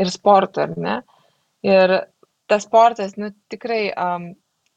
ir 0.00 0.12
sportą, 0.14 0.68
ar 0.68 0.74
ne? 0.80 0.96
Ir 1.66 1.94
tas 2.48 2.64
sportas, 2.64 3.16
nu 3.20 3.30
tikrai, 3.52 3.82
um, 3.92 4.30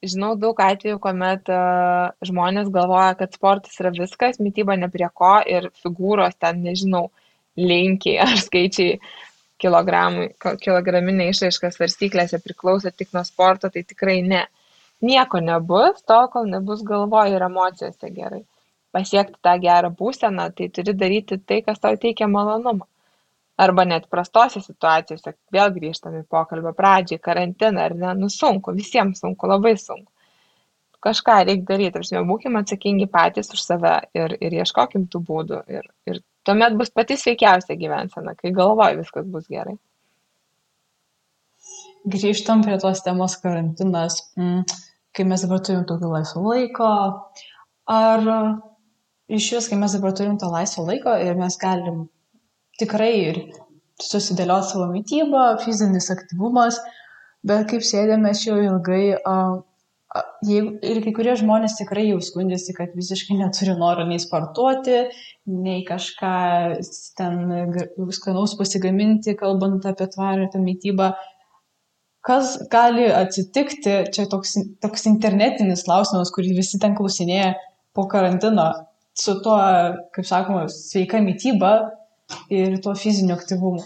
žinau 0.04 0.34
daug 0.40 0.60
atvejų, 0.60 1.00
kuomet 1.00 1.52
uh, 1.54 2.12
žmonės 2.28 2.72
galvoja, 2.76 3.16
kad 3.20 3.38
sportas 3.38 3.80
yra 3.80 3.94
viskas, 3.96 4.42
mytyba 4.44 4.76
ne 4.80 4.92
prie 4.92 5.08
ko 5.16 5.38
ir 5.48 5.70
figūros 5.80 6.36
ten, 6.42 6.64
nežinau, 6.66 7.08
linkiai 7.60 8.20
ar 8.24 8.36
skaičiai 8.40 9.00
kilograminė 9.62 11.28
išraiška 11.30 11.70
svarstyklėse 11.72 12.40
priklauso 12.42 12.92
tik 12.92 13.12
nuo 13.14 13.22
sporto, 13.28 13.70
tai 13.70 13.86
tikrai 13.88 14.24
ne. 14.26 14.42
Uh, 14.42 14.61
nieko 15.02 15.42
nebus 15.42 16.04
tol 16.08 16.30
kol 16.34 16.48
nebus 16.50 16.84
galvoj 16.86 17.36
ir 17.36 17.46
emocijose 17.48 18.10
gerai. 18.16 18.44
Pasiekti 18.92 19.40
tą 19.46 19.56
gerą 19.64 19.92
būseną 19.98 20.50
tai 20.56 20.68
turi 20.76 20.94
daryti 20.94 21.38
tai 21.40 21.62
kas 21.66 21.80
tau 21.80 21.98
teikia 21.98 22.28
malonumą. 22.28 22.88
Arba 23.62 23.86
net 23.86 24.08
prastose 24.10 24.62
situacijose 24.64 25.36
vėl 25.54 25.70
grįžtam 25.76 26.16
į 26.20 26.24
pokalbio 26.36 26.74
pradžią 26.78 27.20
karantiną 27.22 27.86
ar 27.86 27.96
ne? 27.96 28.16
Nu 28.24 28.30
sunku 28.30 28.74
visiems 28.78 29.22
sunku 29.22 29.48
labai 29.48 29.76
sunku. 29.78 30.10
Kažką 31.02 31.38
reik 31.48 31.64
daryt 31.70 31.94
ta 31.94 32.02
prasme 32.02 32.24
būkim 32.30 32.58
atsakingi 32.60 33.08
patys 33.10 33.54
už 33.56 33.62
save 33.64 33.94
ir 34.18 34.36
ir 34.40 34.58
ieškokim 34.62 35.08
tų 35.14 35.24
būdų 35.30 35.62
ir 35.78 35.88
ir 36.10 36.20
tuomet 36.46 36.76
bus 36.78 36.94
pati 36.94 37.18
sveikiausia 37.18 37.78
gyvensena 37.80 38.36
kai 38.36 38.52
galvoj 38.60 39.00
viskas 39.00 39.26
bus 39.26 39.48
gerai. 39.50 39.78
Grįžtam 42.06 42.64
prie 42.66 42.78
tos 42.82 43.02
temos 43.06 43.38
karantinas. 43.42 44.22
Mm 44.38 44.66
kai 45.16 45.26
mes 45.28 45.44
dabar 45.44 45.62
turim 45.66 45.84
daugiau 45.88 46.14
laisvo 46.16 46.44
laiko, 46.48 46.92
ar 47.92 48.30
iš 49.32 49.50
vis, 49.56 49.70
kai 49.72 49.80
mes 49.80 49.96
dabar 49.98 50.16
turim 50.18 50.38
tą 50.40 50.52
laisvo 50.52 50.86
laiko 50.88 51.16
ir 51.26 51.40
mes 51.40 51.58
galim 51.62 52.06
tikrai 52.80 53.12
ir 53.32 53.42
susidėlioti 54.02 54.72
savo 54.72 54.88
mytybą, 54.92 55.44
fizinis 55.66 56.10
aktyvumas, 56.14 56.80
bet 57.48 57.68
kaip 57.72 57.86
sėdėme 57.86 58.32
čia 58.38 58.54
jau 58.54 58.62
ilgai, 58.70 59.04
jeigu, 60.48 60.74
ir 60.84 61.02
kai 61.06 61.14
kurie 61.16 61.36
žmonės 61.40 61.78
tikrai 61.80 62.08
jau 62.10 62.20
skundžiasi, 62.24 62.76
kad 62.78 62.96
visiškai 62.98 63.38
neturi 63.40 63.76
noro 63.80 64.06
nei 64.08 64.20
sportuoti, 64.22 65.04
nei 65.52 65.84
kažką 65.88 66.34
ten 67.20 67.38
skanaus 68.18 68.58
pasigaminti, 68.60 69.38
kalbant 69.40 69.86
apie 69.90 70.10
tvarę 70.16 70.50
mytybą. 70.66 71.14
Kas 72.22 72.54
gali 72.70 73.08
atsitikti, 73.10 73.96
čia 74.14 74.28
toks, 74.30 74.54
toks 74.84 75.08
internetinis 75.10 75.86
klausimas, 75.88 76.30
kurį 76.34 76.54
visi 76.60 76.78
ten 76.82 76.94
klausinėja 76.98 77.56
po 77.98 78.06
karantino, 78.12 78.68
su 79.18 79.40
tuo, 79.42 79.58
kaip 80.14 80.28
sakoma, 80.28 80.68
sveika 80.70 81.22
mytyba 81.24 81.72
ir 82.54 82.78
tuo 82.84 82.94
fiziniu 82.96 83.36
aktyvumu. 83.36 83.82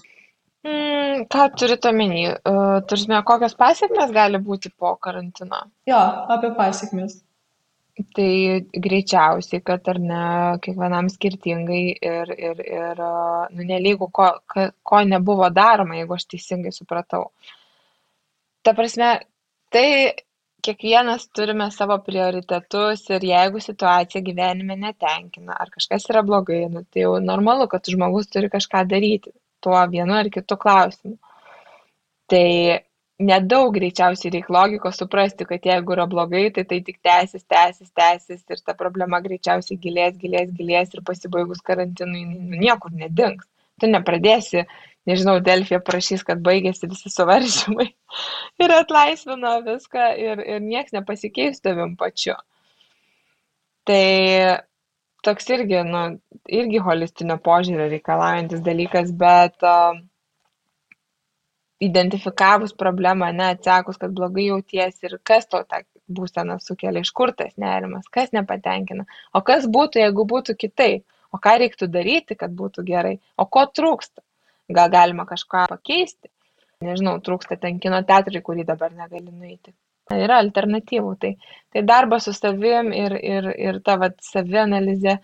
Mm, 0.65 1.27
ką 1.31 1.45
turite 1.59 1.89
omeny? 1.91 2.25
Uh, 2.41 2.81
Turime, 2.89 3.21
kokios 3.27 3.53
pasiekmes 3.57 4.11
gali 4.13 4.41
būti 4.41 4.71
po 4.73 4.95
karantino? 5.01 5.61
Jo, 5.89 6.01
apie 6.35 6.51
pasiekmes. 6.57 7.19
Tai 8.17 8.31
greičiausiai, 8.85 9.61
kad 9.63 9.85
ar 9.87 9.99
ne, 10.03 10.23
kiekvienam 10.65 11.07
skirtingai 11.13 11.83
ir, 11.93 12.31
ir, 12.35 12.63
ir 12.67 13.03
nu, 13.55 13.67
nelygų, 13.69 14.09
ko, 14.11 14.31
ko 14.83 15.03
nebuvo 15.07 15.47
daroma, 15.53 15.95
jeigu 16.01 16.17
aš 16.17 16.25
teisingai 16.33 16.73
supratau. 16.75 17.29
Ta 18.65 18.73
prasme, 18.73 19.09
tai 19.73 19.87
kiekvienas 20.65 21.27
turime 21.37 21.67
savo 21.73 21.97
prioritetus 22.05 23.03
ir 23.13 23.25
jeigu 23.29 23.61
situacija 23.61 24.23
gyvenime 24.25 24.77
netenkina, 24.81 25.57
ar 25.61 25.69
kažkas 25.73 26.07
yra 26.13 26.23
blogai, 26.25 26.63
nu, 26.73 26.81
tai 26.89 27.03
jau 27.05 27.13
normalu, 27.21 27.67
kad 27.69 27.85
žmogus 27.93 28.31
turi 28.33 28.49
kažką 28.53 28.81
daryti 28.89 29.35
tuo 29.65 29.77
vienu 29.91 30.17
ar 30.17 30.31
kitu 30.33 30.57
klausimu. 30.65 31.17
Tai 32.31 32.45
nedaug 33.29 33.73
greičiausiai 33.77 34.33
reikia 34.33 34.53
logikos 34.57 34.97
suprasti, 34.99 35.45
kad 35.51 35.67
jeigu 35.69 35.95
yra 35.95 36.07
blogai, 36.11 36.47
tai 36.55 36.65
tai 36.71 36.81
tik 36.87 36.97
tęsis, 37.05 37.45
tęsis, 37.53 37.91
tęsis 38.01 38.41
ir 38.49 38.63
ta 38.65 38.75
problema 38.81 39.21
greičiausiai 39.27 39.79
gilės, 39.85 40.17
gilės, 40.23 40.49
gilės 40.57 40.97
ir 40.97 41.05
pasibaigus 41.05 41.61
karantinui 41.69 42.25
nu, 42.25 42.59
niekur 42.65 42.91
nedings. 42.91 43.45
Tu 43.79 43.87
nepradėsi, 43.91 44.65
nežinau, 45.09 45.37
Delfija 45.43 45.81
prašys, 45.85 46.23
kad 46.27 46.41
baigėsi 46.45 46.89
visi 46.91 47.11
suvaržymai 47.13 47.87
ir 48.63 48.75
atlaisvino 48.79 49.57
viską 49.65 50.09
ir, 50.21 50.43
ir 50.55 50.63
nieks 50.63 50.95
nepasikeis 50.95 51.61
tavim 51.63 51.95
pačiu. 51.99 52.37
Tai 53.85 54.03
toks 55.25 55.49
irgi, 55.53 55.81
nu, 55.85 56.03
irgi 56.61 56.81
holistinio 56.81 57.37
požiūrio 57.45 57.87
reikalaujantis 57.91 58.61
dalykas, 58.65 59.11
bet 59.17 59.65
uh, 59.65 59.97
identifikavus 61.79 62.73
problemą, 62.73 63.31
ne, 63.33 63.49
atsekus, 63.55 63.97
kad 64.01 64.13
blogai 64.15 64.47
jauties 64.49 65.01
ir 65.03 65.17
kas 65.23 65.49
tau 65.51 65.65
tą 65.67 65.81
būseną 66.17 66.59
sukelia, 66.61 67.01
iš 67.01 67.11
kur 67.17 67.33
tas 67.33 67.55
nerimas, 67.61 68.05
kas 68.13 68.31
nepatenkina, 68.35 69.07
o 69.33 69.41
kas 69.45 69.65
būtų, 69.77 70.03
jeigu 70.03 70.25
būtų 70.29 70.55
kitaip, 70.61 71.03
o 71.33 71.41
ką 71.41 71.57
reiktų 71.63 71.89
daryti, 71.91 72.37
kad 72.39 72.53
būtų 72.55 72.85
gerai, 72.87 73.17
o 73.37 73.47
ko 73.49 73.65
trūksta, 73.67 74.21
gal 74.73 74.89
galima 74.93 75.25
kažką 75.29 75.65
pakeisti, 75.69 76.29
nežinau, 76.85 77.17
trūksta 77.23 77.57
ten 77.61 77.79
kino 77.79 78.01
teatrai, 78.07 78.41
kurį 78.45 78.65
dabar 78.67 78.93
negali 78.93 79.31
nueiti, 79.31 79.73
yra 80.13 80.39
alternatyvų. 80.43 81.15
Tai, 81.21 81.33
tai 81.73 81.85
darbas 81.85 82.27
su 82.27 82.33
savim 82.35 82.91
ir, 82.93 83.17
ir, 83.21 83.49
ir 83.69 83.81
ta 83.85 83.97
vat, 84.01 84.17
savianalizė, 84.25 85.17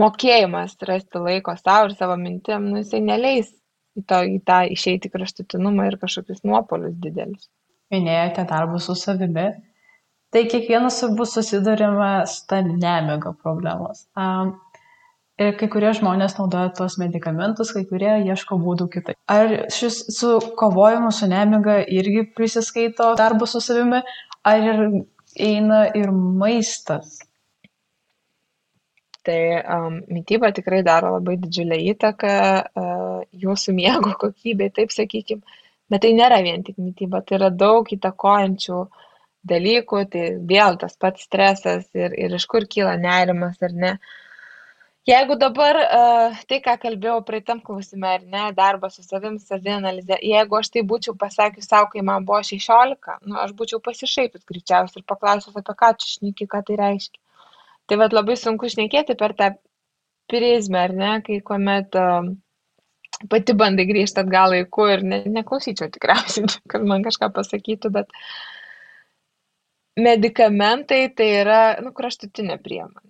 mokėjimas 0.00 0.76
rasti 0.88 1.22
laiko 1.22 1.56
savo 1.58 1.90
ir 1.90 1.96
savo 1.96 2.16
mintim, 2.20 2.70
nu, 2.72 2.84
jisai 2.84 3.02
neleis 3.04 3.50
į, 3.98 4.04
to, 4.06 4.22
į 4.36 4.38
tą 4.46 4.62
išeiti 4.70 5.10
kraštutinumą 5.12 5.88
ir 5.90 5.98
kažkokius 6.00 6.44
nuopolius 6.46 6.96
didelius. 7.02 7.48
Minėjote 7.90 8.46
darbus 8.46 8.86
su 8.86 8.94
savimi. 8.94 9.50
Tai 10.30 10.44
kiekvienas 10.46 11.00
bus 11.18 11.32
susidurime 11.34 12.10
su 12.30 12.44
ta 12.46 12.60
nemiga 12.62 13.32
problemos. 13.34 14.04
Um, 14.14 14.52
ir 15.40 15.56
kai 15.60 15.68
kurie 15.72 15.92
žmonės 15.96 16.36
naudoja 16.38 16.72
tuos 16.76 16.98
medikamentus, 17.00 17.72
kai 17.76 17.84
kurie 17.88 18.12
ieško 18.28 18.58
būdų 18.60 18.88
kitaip. 18.92 19.18
Ar 19.30 19.54
šis 19.72 20.02
su 20.16 20.34
kovojimu 20.60 21.12
su 21.16 21.28
nemiga 21.30 21.80
irgi 22.00 22.26
prisiskaito 22.36 23.14
darbo 23.20 23.48
su 23.48 23.62
savimi, 23.64 24.02
ar 24.44 24.68
ir 24.72 24.84
eina 25.40 25.86
ir 25.96 26.12
maistas? 26.12 27.18
Tai 29.24 29.40
um, 29.60 29.98
mytyba 30.08 30.48
tikrai 30.56 30.80
daro 30.84 31.14
labai 31.18 31.36
didžiulę 31.40 31.76
įtaką 31.92 32.36
uh, 32.60 33.18
jūsų 33.36 33.76
miego 33.76 34.14
kokybei, 34.20 34.70
taip 34.76 34.92
sakykim. 34.96 35.42
Bet 35.90 36.04
tai 36.04 36.14
nėra 36.16 36.38
vien 36.44 36.62
tik 36.64 36.78
mytyba, 36.80 37.20
tai 37.26 37.36
yra 37.40 37.50
daug 37.52 37.88
įtakojančių 37.92 38.80
dalykų, 39.50 40.00
tai 40.12 40.24
vėl 40.48 40.76
tas 40.80 40.96
pats 41.00 41.24
stresas 41.26 41.88
ir, 41.96 42.14
ir 42.16 42.36
iš 42.36 42.46
kur 42.48 42.64
kyla 42.70 42.94
nerimas 43.00 43.60
ar 43.64 43.76
ne. 43.76 43.92
Uh, 43.96 44.16
Jeigu 45.08 45.34
dabar 45.40 45.78
uh, 45.80 46.40
tai, 46.44 46.58
ką 46.60 46.74
kalbėjau 46.82 47.22
praeitam 47.24 47.60
klausime, 47.64 48.04
ar 48.18 48.24
ne, 48.28 48.42
darbas 48.52 48.98
su 48.98 49.04
savim, 49.06 49.38
savianalizė, 49.40 50.18
jeigu 50.28 50.58
aš 50.58 50.68
tai 50.74 50.82
būčiau 50.90 51.14
pasakius 51.22 51.70
savo, 51.70 51.88
kai 51.94 52.02
man 52.04 52.26
buvo 52.28 52.42
16, 52.44 53.08
nu, 53.24 53.38
aš 53.40 53.54
būčiau 53.56 53.80
pasišaipęs 53.86 54.44
greičiausiai 54.50 55.00
ir 55.00 55.06
paklausęs, 55.08 55.56
apie 55.56 55.76
ką 55.80 55.90
čia 56.02 56.12
šneki, 56.18 56.50
ką 56.52 56.60
tai 56.68 56.76
reiškia. 56.82 57.20
Tai 57.88 58.00
vad 58.02 58.12
labai 58.12 58.36
sunku 58.36 58.68
šnekėti 58.68 59.16
per 59.16 59.32
tą 59.40 59.50
prizmę, 60.28 60.84
ar 60.84 60.96
ne, 61.02 61.12
kai 61.24 61.40
kuomet 61.48 61.96
uh, 61.96 62.28
pati 63.32 63.56
bandai 63.56 63.88
grįžti 63.88 64.20
atgal 64.20 64.52
laiku 64.52 64.90
ir 64.92 65.06
ne, 65.14 65.22
neklausyčiau 65.40 65.88
tikriausiai, 65.96 66.50
kad 66.74 66.84
man 66.84 67.08
kažką 67.08 67.32
pasakytų, 67.40 67.96
bet 67.96 68.12
medikamentai 69.96 71.06
tai 71.16 71.36
yra 71.40 71.62
nu, 71.80 71.96
kraštutinė 71.96 72.60
priemonė 72.60 73.09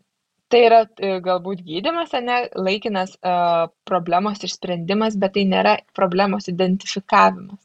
tai 0.51 0.61
yra 0.67 0.81
e, 0.99 1.17
galbūt 1.25 1.63
gydymas 1.67 2.13
ane 2.19 2.41
laikinas 2.59 3.15
e, 3.17 3.35
problemos 3.89 4.43
išsprendimas, 4.47 5.17
bet 5.23 5.37
tai 5.37 5.45
nėra 5.49 5.77
problemos 5.97 6.51
identifikavimas. 6.51 7.61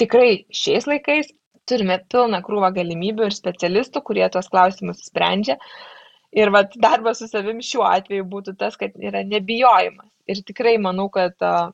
Tikrai 0.00 0.30
šiais 0.54 0.86
laikais 0.86 1.32
turime 1.66 1.98
pilną 2.12 2.42
krūvą 2.46 2.70
galimybių 2.76 3.26
ir 3.26 3.34
specialistų, 3.34 4.02
kurie 4.06 4.26
tuos 4.32 4.50
klausimus 4.52 5.02
sprendžia. 5.08 5.56
Ir 6.36 6.52
vat, 6.54 6.76
darbas 6.82 7.22
su 7.22 7.30
savim 7.30 7.62
šiuo 7.64 7.86
atveju 7.88 8.26
būtų 8.30 8.54
tas, 8.60 8.76
kad 8.78 8.94
yra 9.00 9.24
nebijojimas. 9.26 10.10
Ir 10.30 10.42
tikrai 10.46 10.76
manau, 10.82 11.08
kad 11.10 11.34
a, 11.46 11.70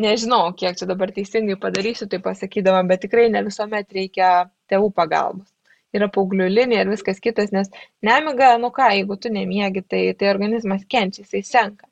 nežinau, 0.00 0.54
kiek 0.58 0.78
čia 0.80 0.88
dabar 0.88 1.12
teisingai 1.14 1.58
padarysiu 1.60 2.08
tai 2.10 2.22
pasakydama, 2.24 2.86
bet 2.88 3.04
tikrai 3.04 3.28
ne 3.34 3.44
visuomet 3.46 3.94
reikia 3.94 4.32
tėvų 4.70 4.90
pagalbos 4.96 5.50
yra 5.96 6.08
paauglių 6.12 6.48
linija 6.52 6.84
ir 6.84 6.90
viskas 6.92 7.20
kitas, 7.24 7.52
nes 7.54 7.70
nemiga, 8.04 8.54
nu 8.60 8.72
ką, 8.74 8.90
jeigu 8.96 9.16
tu 9.20 9.32
nemiegi, 9.32 9.84
tai, 9.84 10.02
tai 10.18 10.32
organizmas 10.32 10.84
kenčia, 10.90 11.24
jisai 11.24 11.44
senka. 11.46 11.88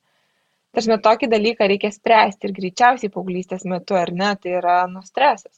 Tarsi 0.76 0.98
tokį 1.00 1.30
dalyką 1.32 1.66
reikia 1.70 1.88
spręsti 1.88 2.48
ir 2.48 2.56
greičiausiai 2.58 3.12
paauglystės 3.12 3.64
metu, 3.64 3.96
ar 3.96 4.12
ne, 4.12 4.34
tai 4.42 4.58
yra 4.58 4.82
nu 4.90 5.00
stresas. 5.06 5.54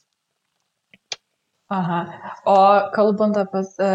Aha, 1.69 1.97
o 2.49 2.55
kalbant 2.95 3.35
apie, 3.37 3.65
e, 3.83 3.89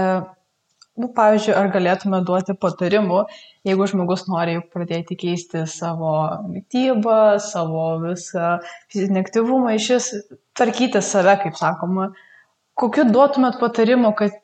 nu, 1.01 1.09
pavyzdžiui, 1.17 1.55
ar 1.59 1.71
galėtume 1.75 2.21
duoti 2.29 2.55
patarimų, 2.61 3.23
jeigu 3.67 3.89
žmogus 3.91 4.27
nori 4.29 4.61
pradėti 4.75 5.17
keisti 5.19 5.65
savo 5.71 6.13
mytybą, 6.53 7.41
savo 7.43 7.87
visą 8.05 8.59
fizinį 8.93 9.25
aktyvumą, 9.25 9.75
iš 9.81 9.89
vis 9.97 10.13
tvarkyti 10.55 11.03
save, 11.03 11.35
kaip 11.43 11.59
sakoma, 11.59 12.13
kokių 12.81 13.09
duotumėt 13.11 13.61
patarimų, 13.61 14.15
kad 14.19 14.41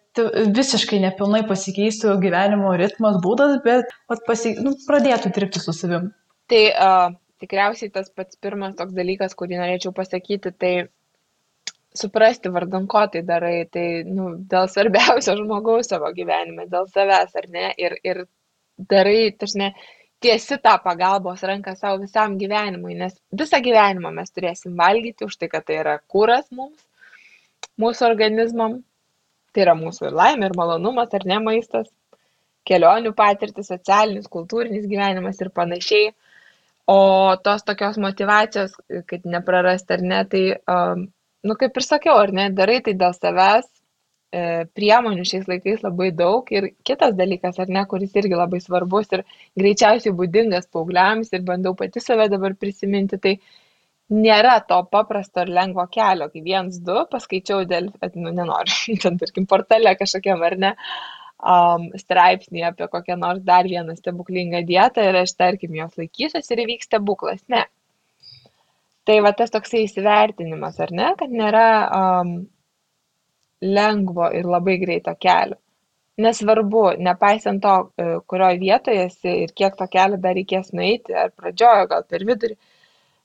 visiškai 0.57 1.01
nepilnai 1.05 1.43
pasikeistų 1.49 2.17
gyvenimo 2.23 2.73
ritmas, 2.79 3.19
būdas, 3.23 3.61
bet 3.65 3.91
pasi, 4.27 4.57
nu, 4.59 4.75
pradėtų 4.87 5.33
dirbti 5.37 5.63
su 5.63 5.75
savim? 5.77 6.11
Tai 6.51 6.63
uh, 6.71 7.13
tikriausiai 7.43 7.93
tas 7.95 8.11
pats 8.11 8.39
pirmas 8.43 8.75
toks 8.79 8.97
dalykas, 8.97 9.37
kurį 9.39 9.61
norėčiau 9.61 9.95
pasakyti, 9.97 10.53
tai 10.53 10.73
suprasti 11.95 12.51
vardan 12.55 12.87
ko 12.91 13.05
tai 13.13 13.23
darai, 13.27 13.65
tai 13.71 13.87
nu, 14.07 14.35
dėl 14.51 14.69
svarbiausio 14.71 15.37
žmogaus 15.39 15.91
savo 15.91 16.11
gyvenime, 16.17 16.69
dėl 16.71 16.91
savęs 16.91 17.35
ar 17.39 17.49
ne, 17.55 17.71
ir, 17.79 17.97
ir 18.07 18.25
darai, 18.91 19.33
tašne, 19.39 19.73
tiesi 20.23 20.59
tą 20.63 20.77
pagalbos 20.85 21.43
ranką 21.47 21.75
savo 21.79 22.03
visam 22.05 22.37
gyvenimui, 22.41 22.95
nes 22.99 23.17
visą 23.33 23.63
gyvenimą 23.65 24.13
mes 24.15 24.31
turėsim 24.35 24.77
valgyti 24.79 25.27
už 25.27 25.39
tai, 25.41 25.51
kad 25.53 25.67
tai 25.67 25.81
yra 25.81 25.99
kūras 26.13 26.51
mums, 26.55 26.79
mūsų 27.81 28.07
organizmam. 28.11 28.81
Tai 29.51 29.65
yra 29.65 29.75
mūsų 29.75 30.11
ir 30.11 30.15
laimė, 30.15 30.47
ir 30.47 30.59
malonumas, 30.59 31.11
ar 31.17 31.25
ne 31.27 31.41
maistas, 31.43 31.89
kelionių 32.69 33.11
patirtis, 33.19 33.71
socialinis, 33.73 34.29
kultūrinis 34.31 34.87
gyvenimas 34.91 35.41
ir 35.43 35.51
panašiai. 35.55 36.13
O 36.91 37.37
tos 37.45 37.65
tokios 37.67 37.99
motivacijos, 38.03 38.77
kad 39.11 39.27
neprarasti 39.27 39.97
ar 39.97 40.05
ne, 40.13 40.21
tai, 40.31 40.45
um, 40.71 41.05
nu 41.47 41.57
kaip 41.59 41.77
ir 41.79 41.87
sakiau, 41.87 42.17
ar 42.19 42.33
ne, 42.35 42.49
darai 42.55 42.81
tai 42.87 42.95
dėl 42.99 43.15
savęs, 43.15 43.69
e, 44.31 44.43
priemonių 44.79 45.25
šiais 45.27 45.47
laikais 45.51 45.85
labai 45.87 46.11
daug 46.15 46.51
ir 46.55 46.71
kitas 46.87 47.15
dalykas, 47.19 47.59
ar 47.63 47.71
ne, 47.71 47.85
kuris 47.91 48.15
irgi 48.19 48.39
labai 48.39 48.61
svarbus 48.63 49.11
ir 49.17 49.25
greičiausiai 49.59 50.15
būdingas 50.19 50.71
paaugliams 50.75 51.33
ir 51.35 51.47
bandau 51.47 51.75
pati 51.79 52.03
save 52.03 52.29
dabar 52.33 52.55
prisiminti, 52.59 53.19
tai 53.19 53.37
nėra 54.11 54.59
to 54.67 54.81
paprasto 54.91 55.45
ir 55.45 55.53
lengvo 55.55 55.87
kelio, 55.93 56.29
kai 56.33 56.43
viens, 56.45 56.79
du, 56.87 56.99
paskaičiau 57.11 57.65
dėl, 57.71 57.91
nu, 58.17 58.35
nenoriu, 58.35 58.97
ten, 59.03 59.19
tarkim, 59.21 59.47
portale 59.51 59.95
kažkokiam 59.99 60.43
ar 60.47 60.57
ne, 60.59 60.75
um, 61.41 61.89
straipsnį 61.99 62.67
apie 62.71 62.89
kokią 62.91 63.17
nors 63.21 63.43
dar 63.47 63.69
vieną 63.71 63.97
stebuklingą 63.99 64.65
dietą 64.69 65.07
ir 65.09 65.21
aš, 65.23 65.37
tarkim, 65.39 65.77
jos 65.79 65.99
laikysiuosi 66.01 66.57
ir 66.57 66.65
įvyks 66.67 66.91
stebuklas. 66.91 67.45
Ne. 67.53 67.65
Tai 69.09 69.17
va 69.25 69.33
tas 69.35 69.53
toksai 69.55 69.87
įsivertinimas, 69.87 70.79
ar 70.83 70.93
ne, 70.95 71.13
kad 71.19 71.33
nėra 71.33 71.67
um, 71.97 72.35
lengvo 73.61 74.31
ir 74.37 74.49
labai 74.49 74.77
greito 74.83 75.15
kelio. 75.21 75.59
Nesvarbu, 76.21 76.83
nepaisant 77.01 77.63
to, 77.65 77.75
e, 77.97 78.19
kurioje 78.29 78.59
vietoje 78.61 79.07
esi 79.07 79.37
ir 79.47 79.55
kiek 79.57 79.77
to 79.79 79.87
kelio 79.89 80.19
dar 80.21 80.35
reikės 80.37 80.69
nueiti, 80.77 81.15
ar 81.17 81.31
pradžiojo, 81.33 81.87
gal 81.89 82.05
per 82.11 82.27
vidurį, 82.29 82.59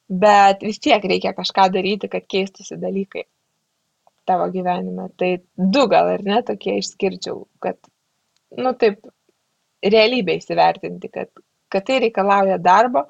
bet 0.09 0.61
vis 0.65 0.79
tiek 0.79 1.03
reikia 1.03 1.33
kažką 1.37 1.69
daryti, 1.73 2.09
kad 2.11 2.27
keistųsi 2.29 2.77
dalykai 2.81 3.25
tavo 4.25 4.47
gyvenime. 4.53 5.09
Tai 5.17 5.31
du 5.57 5.85
gal 5.89 6.11
ir 6.13 6.25
ne 6.25 6.41
tokie 6.45 6.77
išskirčiau, 6.81 7.45
kad, 7.61 7.77
nu 8.57 8.73
taip, 8.79 9.05
realybę 9.85 10.37
įsivertinti, 10.39 11.11
kad, 11.13 11.29
kad 11.69 11.85
tai 11.87 11.99
reikalauja 12.05 12.57
darbo 12.61 13.05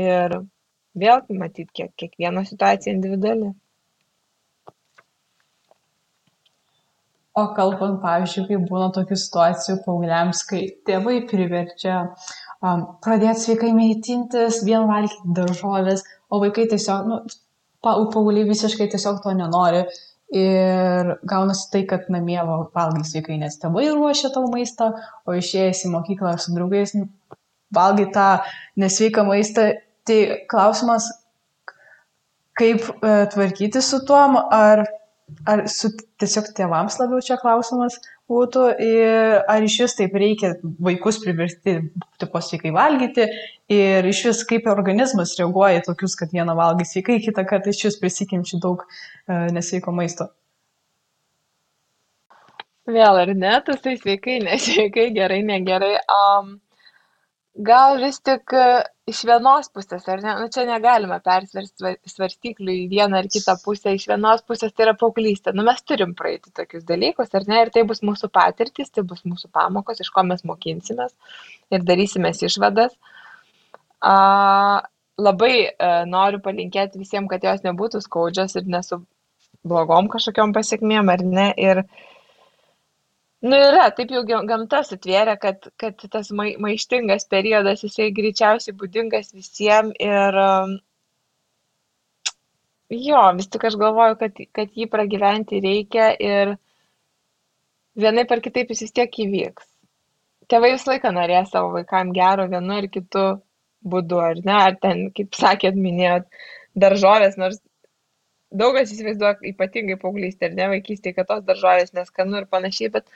ir 0.00 0.38
vėl 0.98 1.24
matyti, 1.38 1.70
kiek 1.74 1.92
kiekviena 1.98 2.44
situacija 2.46 2.94
individuali. 2.94 3.52
O 7.32 7.46
kalbant, 7.56 8.02
pavyzdžiui, 8.02 8.44
kai 8.50 8.58
būna 8.68 8.90
tokių 8.92 9.16
situacijų 9.16 9.78
paaugliams, 9.86 10.42
kai 10.44 10.66
tėvai 10.84 11.22
priverčia 11.30 12.02
pradėti 12.62 13.40
sveikai 13.42 13.72
maitintis, 13.76 14.62
vien 14.66 14.86
valgyti 14.90 15.34
daržovės, 15.36 16.04
o 16.30 16.40
vaikai 16.42 16.68
tiesiog, 16.70 17.08
nu, 17.10 17.20
paaugliai 17.82 18.46
visiškai 18.48 18.88
tiesiog 18.92 19.22
to 19.24 19.34
nenori. 19.36 19.84
Ir 20.32 21.10
gaunasi 21.28 21.66
tai, 21.72 21.82
kad 21.90 22.06
namie 22.08 22.38
valgai 22.40 23.02
sveikai, 23.04 23.36
nes 23.42 23.58
tėvai 23.60 23.90
ruošia 23.90 24.30
tau 24.32 24.46
maistą, 24.48 24.94
o 25.28 25.34
išėjęs 25.36 25.82
į 25.84 25.90
mokyklą 25.92 26.38
su 26.40 26.54
draugais 26.56 26.94
nu, 26.96 27.10
valgai 27.74 28.06
tą 28.14 28.28
nesveiką 28.80 29.26
maistą. 29.28 29.74
Tai 30.08 30.16
klausimas, 30.50 31.10
kaip 32.58 32.80
e, 32.80 33.12
tvarkyti 33.34 33.84
su 33.84 34.00
tuo, 34.08 34.22
ar 34.48 34.86
ar 35.48 35.64
su 35.70 35.90
tiesiog 36.20 36.50
tėvams 36.56 36.98
labiau 37.00 37.22
čia 37.24 37.38
klausimas 37.40 37.98
būtų, 38.32 38.66
ar 39.54 39.66
iš 39.66 39.78
vis 39.84 39.96
taip 39.98 40.16
reikia 40.18 40.54
vaikus 40.88 41.20
priversti 41.22 41.78
tipo 42.22 42.42
sveikai 42.42 42.72
valgyti 42.74 43.28
ir 43.72 44.08
iš 44.08 44.24
vis 44.30 44.44
kaip 44.48 44.68
organizmas 44.72 45.36
reaguoja 45.38 45.80
į 45.80 45.86
tokius, 45.88 46.16
kad 46.18 46.34
vieną 46.34 46.56
valgai 46.58 46.88
sveikai, 46.88 47.20
kitą 47.24 47.44
kartą 47.48 47.72
iš 47.72 47.86
vis 47.90 47.98
prisikimči 48.02 48.60
daug 48.62 48.86
uh, 48.86 49.48
nesveiko 49.54 49.94
maisto. 49.94 50.32
Vėl 52.90 53.20
ar 53.20 53.30
ne, 53.38 53.54
tas 53.62 53.78
tai 53.82 53.94
sveikai, 53.94 54.40
nesveikai, 54.42 55.12
gerai, 55.14 55.42
negerai. 55.46 55.94
Um, 56.10 56.56
gal 57.54 57.98
vis 58.00 58.18
tik 58.24 58.52
e, 58.56 58.66
iš 59.10 59.22
vienos 59.28 59.68
pusės, 59.74 60.04
ar 60.08 60.22
ne, 60.24 60.34
nu, 60.40 60.48
čia 60.52 60.64
negalime 60.68 61.18
persversti 61.24 61.94
svarstyklių 62.08 62.76
į 62.84 62.84
vieną 62.92 63.20
ar 63.20 63.28
kitą 63.32 63.56
pusę, 63.64 63.92
iš 63.96 64.06
vienos 64.08 64.44
pusės 64.48 64.72
tai 64.72 64.86
yra 64.86 64.94
paauglystė, 64.98 65.52
nu, 65.56 65.64
mes 65.66 65.82
turim 65.84 66.14
praeiti 66.18 66.52
tokius 66.56 66.86
dalykus, 66.88 67.32
ar 67.36 67.46
ne, 67.48 67.60
ir 67.64 67.72
tai 67.74 67.84
bus 67.88 68.00
mūsų 68.06 68.30
patirtis, 68.32 68.90
tai 68.90 69.04
bus 69.04 69.24
mūsų 69.28 69.52
pamokos, 69.52 70.00
iš 70.00 70.10
ko 70.14 70.24
mes 70.28 70.44
mokinsimės 70.48 71.12
ir 71.72 71.84
darysimės 71.84 72.42
išvadas. 72.48 72.96
A, 74.02 74.14
labai 75.20 75.54
a, 75.68 75.72
e, 75.76 75.90
noriu 76.08 76.40
palinkėti 76.42 77.02
visiems, 77.02 77.28
kad 77.30 77.44
jos 77.44 77.66
nebūtų 77.66 78.00
skaudžios 78.02 78.56
ir 78.56 78.70
nesu 78.70 79.02
blogom 79.62 80.08
kažkokiam 80.10 80.54
pasiekmėm, 80.56 81.10
ar 81.12 81.22
ne, 81.22 81.50
ir 81.60 81.84
nu 83.42 83.58
yra 83.58 83.88
taip 83.96 84.12
jau 84.14 84.22
gamta 84.26 84.82
sutvėrė 84.86 85.36
kad 85.42 85.68
kad 85.82 86.06
tas 86.14 86.30
mai 86.40 86.52
maištingas 86.64 87.26
periodas 87.34 87.82
jisai 87.86 88.10
greičiausiai 88.18 88.76
būdingas 88.82 89.32
visiem 89.34 89.90
ir 89.98 90.38
um, 90.44 90.76
jo 93.06 93.22
vis 93.38 93.50
tik 93.52 93.64
aš 93.70 93.78
galvoju 93.80 94.18
kad 94.20 94.42
kad 94.58 94.78
jį 94.78 94.88
pragyventi 94.94 95.60
reikia 95.64 96.12
ir 96.30 96.54
vienaip 98.04 98.30
ar 98.32 98.40
kitaip 98.44 98.70
jis 98.72 98.86
vis 98.86 98.94
tiek 98.98 99.18
įvyks. 99.26 99.66
Tėvai 100.48 100.72
visą 100.74 100.92
laiką 100.92 101.12
norės 101.16 101.50
savo 101.52 101.72
vaikam 101.76 102.12
gero 102.16 102.46
vienu 102.52 102.78
ar 102.78 102.88
kitu 102.94 103.26
būdu 103.82 104.20
ar 104.20 104.40
ne? 104.44 104.56
Ar 104.68 104.78
ten 104.80 105.04
kaip 105.16 105.34
sakėt 105.38 105.76
minėjot 105.76 106.28
daržovės 106.84 107.38
nors 107.40 107.60
daug 108.52 108.76
kas 108.76 108.92
įsivaizduoja 108.92 109.38
ypatingai 109.52 109.98
paauglystėj 110.00 110.50
ar 110.50 110.56
ne 110.58 110.68
vaikystėj 110.74 111.16
kad 111.16 111.28
tos 111.30 111.44
daržovės 111.48 111.94
neskanu 111.96 112.42
ir 112.42 112.48
panašiai 112.52 112.92
bet 112.96 113.08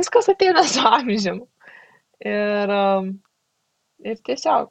viskas 0.00 0.30
ateina 0.32 0.64
su 0.74 0.84
amžium. 0.86 1.42
Ir, 2.22 2.70
um, 2.70 3.10
ir 4.06 4.22
tiesiog. 4.26 4.70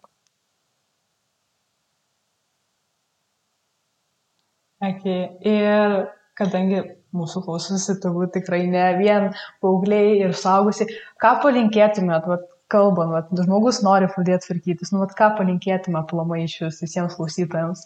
Okay. 4.82 5.28
Ir 5.46 6.00
kadangi 6.40 6.82
mūsų 7.14 7.44
klausosi 7.46 7.98
turbūt 8.02 8.34
tikrai 8.38 8.64
ne 8.72 8.86
vien 8.98 9.30
paaugliai 9.64 10.16
ir 10.24 10.34
saugusi, 10.38 10.88
ką 11.22 11.36
palinkėtumėt, 11.44 12.28
vat, 12.32 12.48
kalbant, 12.72 13.12
vat, 13.14 13.32
žmogus 13.36 13.82
nori 13.86 14.08
pradėti 14.10 14.48
tvarkytis, 14.48 14.94
nu, 14.94 15.04
vat, 15.04 15.14
ką 15.18 15.34
palinkėtumėt 15.38 16.08
plamai 16.10 16.46
iš 16.46 16.58
jūs 16.64 16.80
visiems 16.86 17.18
klausytojams? 17.20 17.84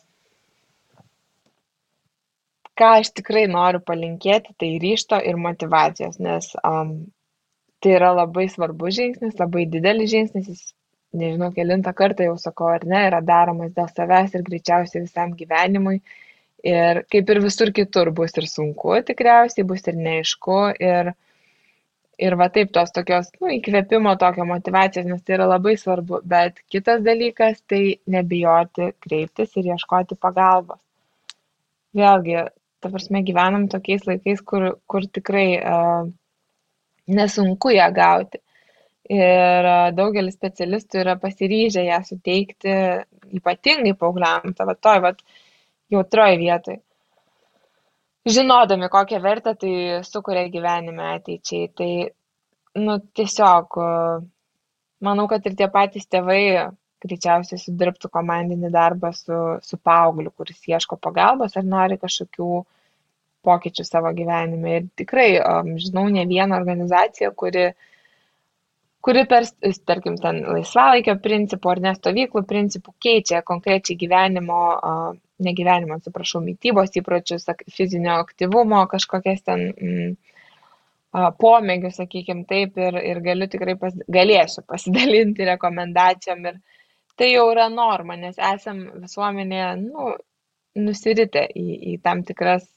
Ką 2.79 2.91
aš 3.01 3.11
tikrai 3.17 3.45
noriu 3.47 3.79
palinkėti, 3.83 4.53
tai 4.59 4.73
ryšto 4.83 5.19
ir 5.23 5.39
motivacijos, 5.41 6.19
nes 6.21 6.51
um, 6.61 6.97
tai 7.83 7.95
yra 7.99 8.11
labai 8.15 8.47
svarbus 8.51 8.95
žingsnis, 8.97 9.37
labai 9.39 9.65
didelis 9.69 10.11
žingsnis, 10.11 10.47
jis 10.51 10.73
nežinau, 11.15 11.51
kelintą 11.55 11.93
kartą 11.95 12.27
jau 12.29 12.37
sakau, 12.41 12.69
ar 12.75 12.85
ne, 12.87 13.01
yra 13.09 13.21
daromas 13.25 13.73
dėl 13.75 13.89
savęs 13.91 14.35
ir 14.35 14.45
greičiausiai 14.49 15.03
visam 15.05 15.35
gyvenimui. 15.39 15.99
Ir 16.65 17.03
kaip 17.13 17.29
ir 17.29 17.41
visur 17.43 17.69
kitur 17.77 18.09
bus 18.17 18.33
ir 18.41 18.47
sunku, 18.49 18.95
tikriausiai 19.09 19.67
bus 19.69 19.85
ir 19.91 19.99
neaišku. 20.01 20.57
Ir, 20.81 21.11
ir 22.25 22.37
va 22.39 22.47
taip 22.55 22.71
tos 22.73 22.93
tokios, 22.95 23.29
nu, 23.41 23.51
įkvėpimo, 23.57 24.15
tokio 24.21 24.47
motivacijos, 24.49 25.05
nes 25.09 25.21
tai 25.27 25.37
yra 25.37 25.49
labai 25.51 25.75
svarbu. 25.77 26.23
Bet 26.33 26.61
kitas 26.73 27.03
dalykas- 27.05 27.61
tai 27.69 27.99
nebijoti 28.15 28.91
kreiptis 29.05 29.55
ir 29.59 29.71
ieškoti 29.75 30.17
pagalbos. 30.27 30.81
Vėlgi, 31.95 32.47
ta 32.81 32.91
prasme, 32.91 33.21
gyvenam 33.27 33.69
tokiais 33.71 34.07
laikais, 34.09 34.41
kur, 34.41 34.71
kur 34.87 35.05
tikrai 35.17 35.47
uh, 35.59 36.09
nesunku 37.07 37.71
ją 37.75 37.87
gauti. 37.93 38.41
Ir 39.05 39.67
daugelis 39.93 40.33
specialistų 40.33 41.03
yra 41.03 41.13
pasiryžę 41.21 41.83
ją 41.85 41.99
suteikti 42.07 42.73
ypatingai 43.37 43.93
paaugliam, 43.99 44.53
ta 44.57 44.65
va 44.65 44.73
toj, 44.73 45.01
va, 45.03 45.11
jautroj 45.93 46.37
vietoj. 46.41 46.79
Žinodami, 48.25 48.89
kokią 48.89 49.19
vertę 49.21 49.53
tai 49.61 49.73
sukuria 50.07 50.47
gyvenime 50.49 51.11
ateičiai. 51.19 51.67
Tai, 51.77 51.89
nu, 52.81 52.97
tiesiog, 53.19 53.77
manau, 55.05 55.27
kad 55.29 55.45
ir 55.45 55.57
tie 55.59 55.69
patys 55.69 56.09
tėvai 56.09 56.41
greičiausiai 57.05 57.61
sudirbtų 57.61 58.09
komandinį 58.09 58.71
darbą 58.73 59.11
su, 59.13 59.37
su 59.61 59.77
paaugliu, 59.77 60.31
kuris 60.33 60.63
ieško 60.71 60.97
pagalbos 60.97 61.53
ar 61.59 61.67
nori 61.69 61.99
kažkokių 62.01 62.49
pokyčių 63.45 63.85
savo 63.87 64.11
gyvenime. 64.17 64.77
Ir 64.79 64.87
tikrai 65.01 65.29
um, 65.39 65.75
žinau 65.81 66.07
ne 66.11 66.25
vieną 66.29 66.57
organizaciją, 66.57 67.31
kuri, 67.37 67.69
kuri 69.05 69.25
per, 69.29 69.47
tarkim, 69.87 70.17
ten 70.21 70.41
laisvalaikio 70.49 71.17
principų 71.23 71.75
ar 71.75 71.83
nestovyklų 71.89 72.45
principų 72.49 72.95
keičia 73.05 73.43
konkrečiai 73.45 73.99
gyvenimo, 74.01 74.61
uh, 74.75 75.13
negyvenimo, 75.43 75.97
atsiprašau, 75.99 76.41
mytybos 76.45 76.95
įpročius, 76.99 77.47
fizinio 77.75 78.19
aktyvumo, 78.21 78.85
kažkokias 78.91 79.43
ten 79.45 79.65
mm, 79.73 80.13
pomėgių, 81.41 81.91
sakykime 81.95 82.45
taip, 82.49 82.79
ir, 82.79 82.99
ir 83.11 83.21
galiu 83.23 83.47
tikrai 83.51 83.75
pas, 83.79 83.95
galėsiu 84.11 84.63
pasidalinti 84.67 85.47
rekomendacijom. 85.51 86.47
Ir 86.51 86.61
tai 87.19 87.31
jau 87.33 87.49
yra 87.51 87.67
norma, 87.71 88.17
nes 88.19 88.39
esam 88.53 88.85
visuomenėje, 89.03 89.69
nu, 89.83 90.15
nusiritę 90.75 91.45
į, 91.55 91.67
į 91.93 91.97
tam 92.03 92.23
tikras 92.27 92.67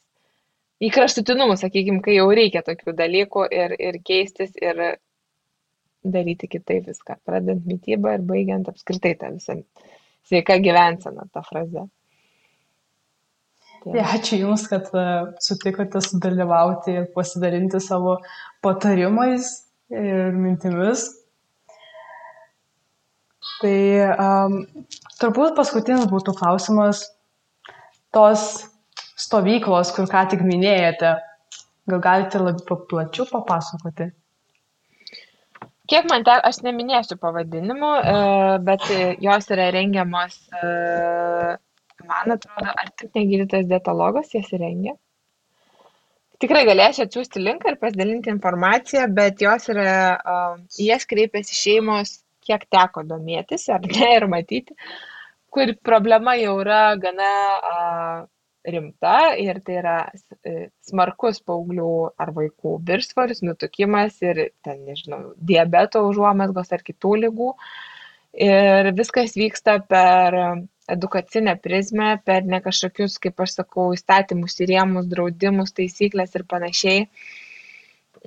į 0.82 0.90
kraštutinumus, 0.94 1.62
sakykime, 1.64 2.00
kai 2.04 2.16
jau 2.18 2.28
reikia 2.34 2.62
tokių 2.66 2.94
dalykų 2.98 3.44
ir, 3.54 3.74
ir 3.82 4.00
keistis 4.06 4.54
ir 4.60 4.82
daryti 6.06 6.48
kitaip 6.50 6.86
viską, 6.88 7.18
pradedant 7.26 7.66
mytybą 7.66 8.16
ir 8.16 8.26
baigiant 8.26 8.68
apskritai 8.70 9.14
tą 9.18 9.32
visą 9.34 9.58
sveiką 10.28 10.58
gyvenseną, 10.62 11.28
tą 11.34 11.42
frazę. 11.46 11.86
Tai. 13.78 13.94
Ačiū 14.02 14.40
Jums, 14.40 14.66
kad 14.70 14.88
e, 14.90 15.04
sutikote 15.42 16.00
sudalyvauti 16.02 16.96
ir 16.98 17.06
pasidalinti 17.14 17.78
savo 17.82 18.16
patarimais 18.64 19.50
ir 19.94 20.34
mintimis. 20.34 21.06
Tai 23.58 23.78
um, 24.14 24.58
turbūt 25.18 25.54
paskutinis 25.58 26.06
būtų 26.10 26.34
klausimas, 26.38 27.04
tos 28.14 28.44
stovyklos, 29.18 29.92
kur 29.96 30.08
ką 30.10 30.24
tik 30.32 30.44
minėjote, 30.46 31.12
gal 31.90 32.02
galite 32.04 32.40
labiau 32.42 32.78
plačiau 32.90 33.26
papasakoti? 33.30 34.10
Kiek 35.88 36.04
man 36.10 36.24
te, 36.24 36.34
aš 36.44 36.60
neminėsiu 36.66 37.16
pavadinimų, 37.20 37.90
e, 38.12 38.16
bet 38.66 38.84
jos 39.24 39.50
yra 39.54 39.70
rengiamos, 39.72 40.36
e, 40.52 40.72
man 42.08 42.34
atrodo, 42.36 42.74
ar 42.74 42.90
tik 43.00 43.14
negydytas 43.16 43.68
dietologas 43.70 44.34
jas 44.36 44.50
rengia. 44.52 44.94
Tikrai 46.38 46.62
galėsiu 46.68 47.06
atsiųsti 47.06 47.40
linką 47.42 47.72
ir 47.72 47.78
pasidalinti 47.80 48.30
informaciją, 48.30 49.08
bet 49.16 49.40
jos 49.42 49.64
yra, 49.72 49.94
jas 50.78 51.08
kreipiasi 51.10 51.56
šeimos, 51.56 52.18
kiek 52.46 52.68
teko 52.70 53.02
domėtis 53.08 53.66
ar 53.74 53.82
ne 53.82 54.10
ir 54.14 54.28
matyti, 54.30 54.76
kur 55.50 55.72
problema 55.84 56.36
jau 56.38 56.54
yra 56.62 56.82
gana 57.00 57.32
rimta 58.72 59.34
ir 59.40 59.60
tai 59.64 59.78
yra 59.80 59.96
e, 60.44 60.68
smarkus 60.86 61.40
paauglių 61.46 61.92
ar 62.20 62.32
vaikų 62.36 62.78
viršsvoris, 62.88 63.42
nutukimas 63.46 64.20
ir 64.24 64.48
ten, 64.64 64.82
nežinau, 64.88 65.34
diabeto 65.50 66.04
užuomasgos 66.08 66.74
ar 66.76 66.84
kitų 66.86 67.14
lygų. 67.24 67.52
Ir 68.38 68.90
viskas 68.94 69.32
vyksta 69.38 69.78
per 69.88 70.36
edukacinę 70.88 71.56
prizmę, 71.60 72.12
per 72.24 72.46
ne 72.46 72.60
kažkokius, 72.64 73.18
kaip 73.22 73.40
aš 73.44 73.58
sakau, 73.60 73.90
įstatymus 73.96 74.56
įrėmus, 74.64 75.08
draudimus, 75.10 75.74
taisyklės 75.76 76.36
ir 76.36 76.44
panašiai. 76.48 77.04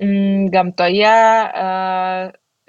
Mm, 0.02 0.48
gamtoje 0.52 1.16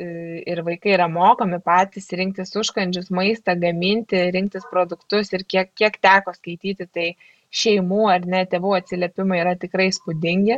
ir 0.03 0.61
vaikai 0.65 0.95
yra 0.95 1.07
mokomi 1.07 1.59
patys 1.63 2.09
rinktis 2.17 2.55
užkandžius, 2.57 3.11
maistą, 3.13 3.55
gaminti, 3.59 4.17
rinktis 4.33 4.65
produktus 4.71 5.31
ir 5.33 5.45
kiek, 5.45 5.69
kiek 5.77 5.99
teko 6.01 6.33
skaityti, 6.33 6.87
tai 6.89 7.07
šeimų 7.53 8.05
ar 8.11 8.27
ne 8.29 8.43
tėvų 8.49 8.77
atsiliepimai 8.79 9.41
yra 9.43 9.53
tikrai 9.59 9.89
spūdingi. 9.93 10.57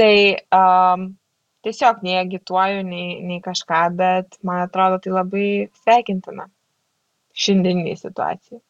Tai 0.00 0.14
um, 0.56 1.04
tiesiog 1.66 2.00
nei 2.06 2.16
agituoju, 2.22 2.82
nei, 2.88 3.20
nei 3.26 3.42
kažką, 3.44 3.82
bet 3.98 4.40
man 4.46 4.64
atrodo 4.64 5.00
tai 5.04 5.12
labai 5.18 5.46
sveikintina 5.82 6.48
šiandieniniai 7.36 8.00
situacijai. 8.00 8.60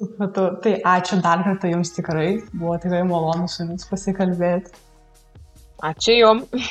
Supratau. 0.00 0.54
Tai 0.64 0.76
ačiū 0.96 1.20
dar 1.24 1.42
kartą 1.44 1.70
Jums 1.70 1.92
tikrai. 1.92 2.28
Buvo 2.54 2.76
tikrai 2.80 3.02
malonu 3.04 3.48
su 3.52 3.62
Jumis 3.62 3.84
pasikalbėti. 3.90 4.72
Ačiū 5.90 6.16
Jums. 6.16 6.70